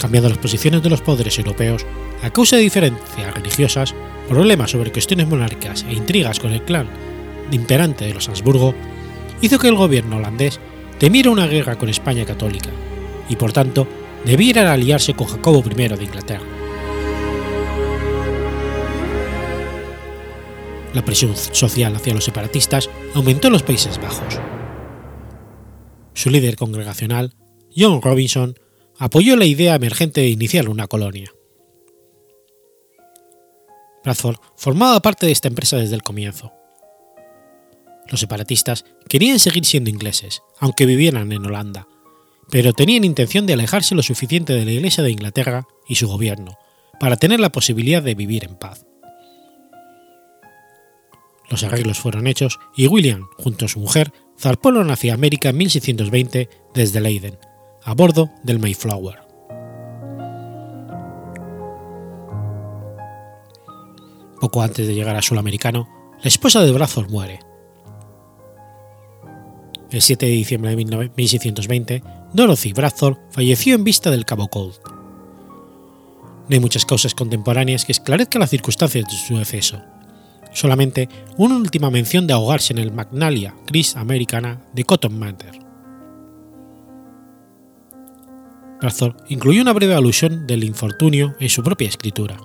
Cambiando 0.00 0.30
las 0.30 0.38
posiciones 0.38 0.82
de 0.82 0.90
los 0.90 1.02
poderes 1.02 1.38
europeos 1.38 1.86
a 2.22 2.30
causa 2.30 2.56
de 2.56 2.62
diferencias 2.62 3.34
religiosas, 3.34 3.94
problemas 4.28 4.70
sobre 4.70 4.90
cuestiones 4.90 5.28
monárquicas 5.28 5.84
e 5.88 5.92
intrigas 5.92 6.40
con 6.40 6.52
el 6.52 6.62
clan 6.62 6.88
imperante 7.52 8.06
de 8.06 8.14
los 8.14 8.28
Habsburgo, 8.28 8.74
hizo 9.40 9.58
que 9.58 9.68
el 9.68 9.74
gobierno 9.74 10.16
holandés 10.16 10.60
temiera 10.98 11.30
una 11.30 11.46
guerra 11.46 11.76
con 11.76 11.88
España 11.88 12.24
católica 12.24 12.70
y 13.28 13.36
por 13.36 13.52
tanto 13.52 13.86
debiera 14.24 14.72
aliarse 14.72 15.14
con 15.14 15.26
Jacobo 15.26 15.62
I 15.68 15.74
de 15.74 16.04
Inglaterra. 16.04 16.44
La 20.94 21.04
presión 21.04 21.36
social 21.36 21.94
hacia 21.94 22.14
los 22.14 22.24
separatistas 22.24 22.90
aumentó 23.14 23.46
en 23.46 23.52
los 23.52 23.62
Países 23.62 23.98
Bajos. 23.98 24.40
Su 26.14 26.30
líder 26.30 26.56
congregacional, 26.56 27.34
John 27.76 28.02
Robinson, 28.02 28.54
apoyó 29.00 29.34
la 29.34 29.46
idea 29.46 29.74
emergente 29.74 30.20
de 30.20 30.28
iniciar 30.28 30.68
una 30.68 30.86
colonia. 30.86 31.32
Bradford 34.04 34.36
formaba 34.56 35.00
parte 35.00 35.24
de 35.24 35.32
esta 35.32 35.48
empresa 35.48 35.78
desde 35.78 35.94
el 35.94 36.02
comienzo. 36.02 36.52
Los 38.08 38.20
separatistas 38.20 38.84
querían 39.08 39.38
seguir 39.38 39.64
siendo 39.64 39.88
ingleses, 39.88 40.42
aunque 40.58 40.84
vivieran 40.84 41.32
en 41.32 41.46
Holanda, 41.46 41.88
pero 42.50 42.74
tenían 42.74 43.04
intención 43.04 43.46
de 43.46 43.54
alejarse 43.54 43.94
lo 43.94 44.02
suficiente 44.02 44.52
de 44.52 44.66
la 44.66 44.72
Iglesia 44.72 45.02
de 45.02 45.12
Inglaterra 45.12 45.66
y 45.88 45.94
su 45.94 46.06
gobierno 46.06 46.58
para 46.98 47.16
tener 47.16 47.40
la 47.40 47.52
posibilidad 47.52 48.02
de 48.02 48.14
vivir 48.14 48.44
en 48.44 48.56
paz. 48.56 48.84
Los 51.48 51.62
arreglos 51.62 51.98
fueron 51.98 52.26
hechos 52.26 52.58
y 52.76 52.86
William, 52.86 53.28
junto 53.38 53.64
a 53.64 53.68
su 53.68 53.80
mujer, 53.80 54.12
zarparon 54.38 54.90
hacia 54.90 55.14
América 55.14 55.48
en 55.48 55.56
1620 55.56 56.50
desde 56.74 57.00
Leiden, 57.00 57.38
a 57.84 57.94
bordo 57.94 58.30
del 58.42 58.58
Mayflower. 58.58 59.18
Poco 64.40 64.62
antes 64.62 64.86
de 64.86 64.94
llegar 64.94 65.16
a 65.16 65.22
suelo 65.22 65.40
americano, 65.40 65.88
la 66.22 66.28
esposa 66.28 66.62
de 66.62 66.72
Bradford 66.72 67.10
muere. 67.10 67.40
El 69.90 70.00
7 70.00 70.24
de 70.26 70.32
diciembre 70.32 70.74
de 70.74 71.10
1620, 71.16 72.02
Dorothy 72.32 72.72
Bradford 72.72 73.18
falleció 73.30 73.74
en 73.74 73.84
vista 73.84 74.10
del 74.10 74.24
Cabo 74.24 74.48
Cold. 74.48 74.76
No 74.84 76.54
hay 76.54 76.60
muchas 76.60 76.86
causas 76.86 77.14
contemporáneas 77.14 77.84
que 77.84 77.92
esclarezcan 77.92 78.40
las 78.40 78.50
circunstancias 78.50 79.04
de 79.04 79.16
su 79.16 79.36
deceso. 79.36 79.82
Solamente 80.52 81.08
una 81.36 81.56
última 81.56 81.90
mención 81.90 82.26
de 82.26 82.32
ahogarse 82.32 82.72
en 82.72 82.78
el 82.78 82.92
Magnalia 82.92 83.54
Gris 83.66 83.96
Americana 83.96 84.64
de 84.72 84.84
Cotton 84.84 85.18
Mather. 85.18 85.69
Bradford 88.80 89.16
incluyó 89.28 89.62
una 89.62 89.72
breve 89.72 89.94
alusión 89.94 90.46
del 90.46 90.64
infortunio 90.64 91.34
en 91.38 91.48
su 91.48 91.62
propia 91.62 91.88
escritura. 91.88 92.36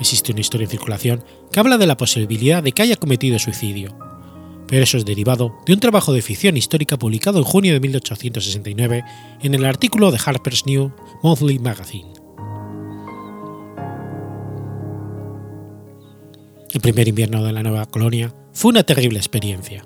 Existe 0.00 0.32
una 0.32 0.40
historia 0.40 0.64
en 0.64 0.70
circulación 0.70 1.24
que 1.52 1.60
habla 1.60 1.78
de 1.78 1.86
la 1.86 1.96
posibilidad 1.96 2.62
de 2.62 2.72
que 2.72 2.82
haya 2.82 2.96
cometido 2.96 3.38
suicidio, 3.38 3.96
pero 4.66 4.82
eso 4.82 4.96
es 4.96 5.04
derivado 5.04 5.54
de 5.66 5.74
un 5.74 5.80
trabajo 5.80 6.12
de 6.12 6.22
ficción 6.22 6.56
histórica 6.56 6.98
publicado 6.98 7.38
en 7.38 7.44
junio 7.44 7.74
de 7.74 7.80
1869 7.80 9.04
en 9.42 9.54
el 9.54 9.64
artículo 9.64 10.10
de 10.10 10.18
Harper's 10.24 10.66
New 10.66 10.92
Monthly 11.22 11.58
Magazine. 11.58 12.12
El 16.72 16.80
primer 16.80 17.06
invierno 17.06 17.44
de 17.44 17.52
la 17.52 17.62
nueva 17.62 17.86
colonia 17.86 18.34
fue 18.52 18.70
una 18.70 18.82
terrible 18.82 19.18
experiencia. 19.18 19.84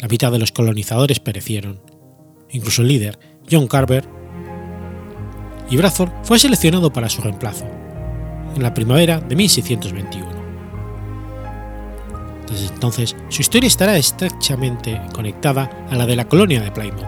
La 0.00 0.08
mitad 0.08 0.30
de 0.30 0.38
los 0.38 0.52
colonizadores 0.52 1.18
perecieron, 1.18 1.80
incluso 2.56 2.82
el 2.82 2.88
líder, 2.88 3.18
John 3.50 3.68
Carver, 3.68 4.08
y 5.70 5.76
Bradford 5.76 6.10
fue 6.22 6.38
seleccionado 6.38 6.92
para 6.92 7.08
su 7.08 7.22
reemplazo, 7.22 7.66
en 8.54 8.62
la 8.62 8.72
primavera 8.72 9.20
de 9.20 9.36
1621. 9.36 10.36
Desde 12.50 12.66
entonces, 12.66 13.16
su 13.28 13.42
historia 13.42 13.66
estará 13.66 13.96
estrechamente 13.96 15.00
conectada 15.12 15.86
a 15.90 15.96
la 15.96 16.06
de 16.06 16.16
la 16.16 16.26
colonia 16.26 16.60
de 16.60 16.70
Plymouth. 16.70 17.04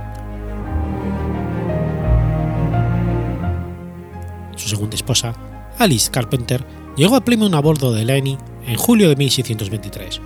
Su 4.57 4.69
segunda 4.69 4.97
esposa, 4.97 5.33
Alice 5.79 6.11
Carpenter, 6.11 6.65
llegó 6.97 7.17
a 7.17 7.25
Plymouth 7.25 7.55
a 7.55 7.61
bordo 7.61 7.93
de 7.93 8.05
Lenny 8.05 8.37
en 8.67 8.77
julio 8.77 9.09
de 9.09 9.17
1623 9.17 10.21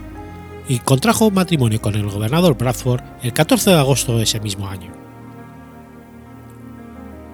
y 0.68 0.78
contrajo 0.78 1.30
matrimonio 1.30 1.80
con 1.82 1.94
el 1.94 2.08
gobernador 2.08 2.56
Bradford 2.56 3.02
el 3.22 3.34
14 3.34 3.70
de 3.70 3.76
agosto 3.76 4.16
de 4.16 4.24
ese 4.24 4.40
mismo 4.40 4.68
año. 4.68 5.01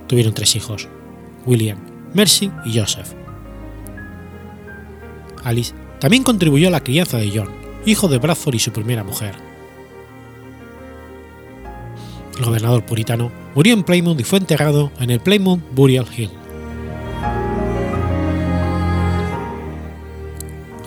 Tuvieron 0.08 0.34
tres 0.34 0.56
hijos, 0.56 0.88
William, 1.46 1.78
Mercy 2.14 2.50
y 2.64 2.78
Joseph. 2.78 3.12
Alice 5.44 5.74
también 6.00 6.24
contribuyó 6.24 6.68
a 6.68 6.72
la 6.72 6.82
crianza 6.82 7.18
de 7.18 7.30
John, 7.32 7.50
hijo 7.86 8.08
de 8.08 8.18
Bradford 8.18 8.54
y 8.54 8.58
su 8.58 8.72
primera 8.72 9.04
mujer. 9.04 9.34
El 12.38 12.44
gobernador 12.44 12.84
puritano 12.86 13.30
murió 13.54 13.74
en 13.74 13.84
Plymouth 13.84 14.20
y 14.20 14.24
fue 14.24 14.38
enterrado 14.38 14.92
en 14.98 15.10
el 15.10 15.20
Plymouth 15.20 15.60
Burial 15.72 16.06
Hill. 16.16 16.30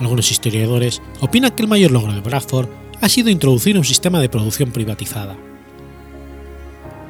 Algunos 0.00 0.30
historiadores 0.30 1.00
opinan 1.20 1.52
que 1.52 1.62
el 1.62 1.68
mayor 1.68 1.92
logro 1.92 2.12
de 2.12 2.20
Bradford 2.20 2.68
ha 3.00 3.08
sido 3.08 3.30
introducir 3.30 3.78
un 3.78 3.84
sistema 3.84 4.20
de 4.20 4.28
producción 4.28 4.72
privatizada, 4.72 5.36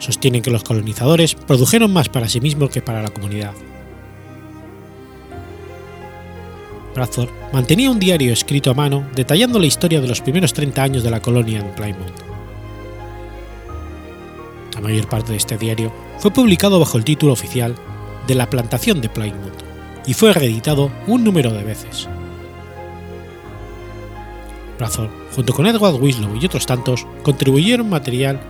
sostienen 0.02 0.42
que 0.42 0.50
los 0.50 0.64
colonizadores 0.64 1.34
produjeron 1.34 1.92
más 1.92 2.08
para 2.08 2.28
sí 2.28 2.40
mismos 2.40 2.70
que 2.70 2.82
para 2.82 3.02
la 3.02 3.10
comunidad. 3.10 3.52
Bradford 6.94 7.30
mantenía 7.52 7.90
un 7.90 8.00
diario 8.00 8.32
escrito 8.32 8.70
a 8.70 8.74
mano 8.74 9.06
detallando 9.14 9.58
la 9.58 9.66
historia 9.66 10.00
de 10.00 10.08
los 10.08 10.20
primeros 10.20 10.52
30 10.52 10.82
años 10.82 11.02
de 11.04 11.10
la 11.10 11.22
colonia 11.22 11.60
en 11.60 11.74
Plymouth. 11.74 12.20
La 14.74 14.80
mayor 14.80 15.08
parte 15.08 15.32
de 15.32 15.38
este 15.38 15.56
diario 15.56 15.92
fue 16.18 16.32
publicado 16.32 16.80
bajo 16.80 16.98
el 16.98 17.04
título 17.04 17.32
oficial 17.32 17.74
de 18.26 18.34
La 18.34 18.50
plantación 18.50 19.00
de 19.00 19.08
Plymouth 19.08 19.62
y 20.06 20.14
fue 20.14 20.32
reeditado 20.32 20.90
un 21.06 21.22
número 21.22 21.52
de 21.52 21.62
veces. 21.62 22.08
Bradford, 24.78 25.10
junto 25.34 25.52
con 25.52 25.66
Edward 25.66 25.94
Winslow 25.94 26.36
y 26.36 26.44
otros 26.44 26.66
tantos, 26.66 27.06
contribuyeron 27.22 27.88
material 27.88 28.40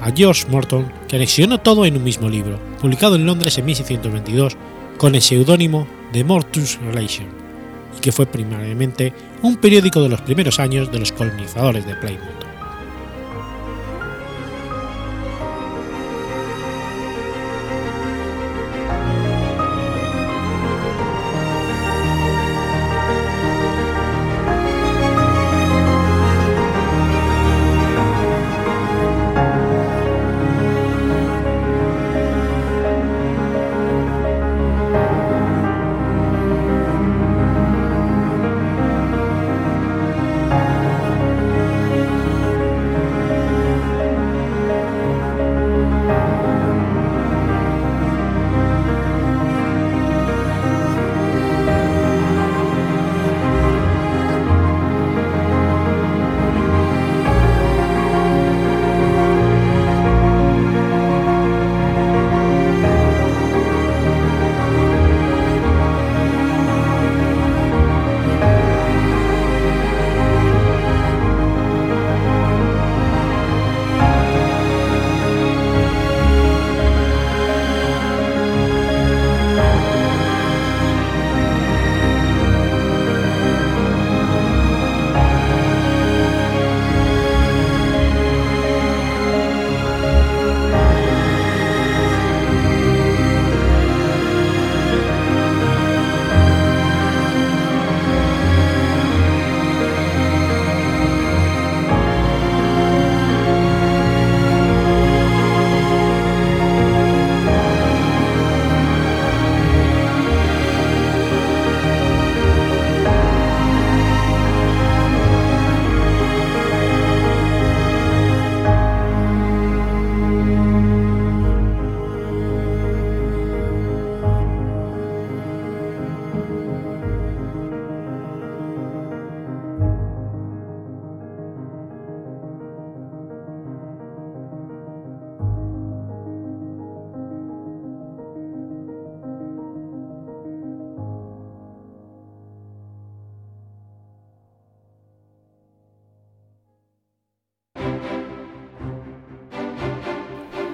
a 0.00 0.10
George 0.10 0.46
Morton 0.48 0.90
que 1.08 1.16
anexionó 1.16 1.58
todo 1.58 1.84
en 1.84 1.96
un 1.96 2.04
mismo 2.04 2.28
libro, 2.28 2.58
publicado 2.80 3.16
en 3.16 3.26
Londres 3.26 3.58
en 3.58 3.66
1622 3.66 4.56
con 4.96 5.14
el 5.14 5.22
seudónimo 5.22 5.86
de 6.12 6.24
Mortus 6.24 6.78
Relation, 6.80 7.28
y 7.96 8.00
que 8.00 8.12
fue 8.12 8.26
primariamente 8.26 9.12
un 9.42 9.56
periódico 9.56 10.02
de 10.02 10.08
los 10.08 10.20
primeros 10.20 10.60
años 10.60 10.90
de 10.92 11.00
los 11.00 11.12
colonizadores 11.12 11.86
de 11.86 11.94
Plymouth. 11.96 12.53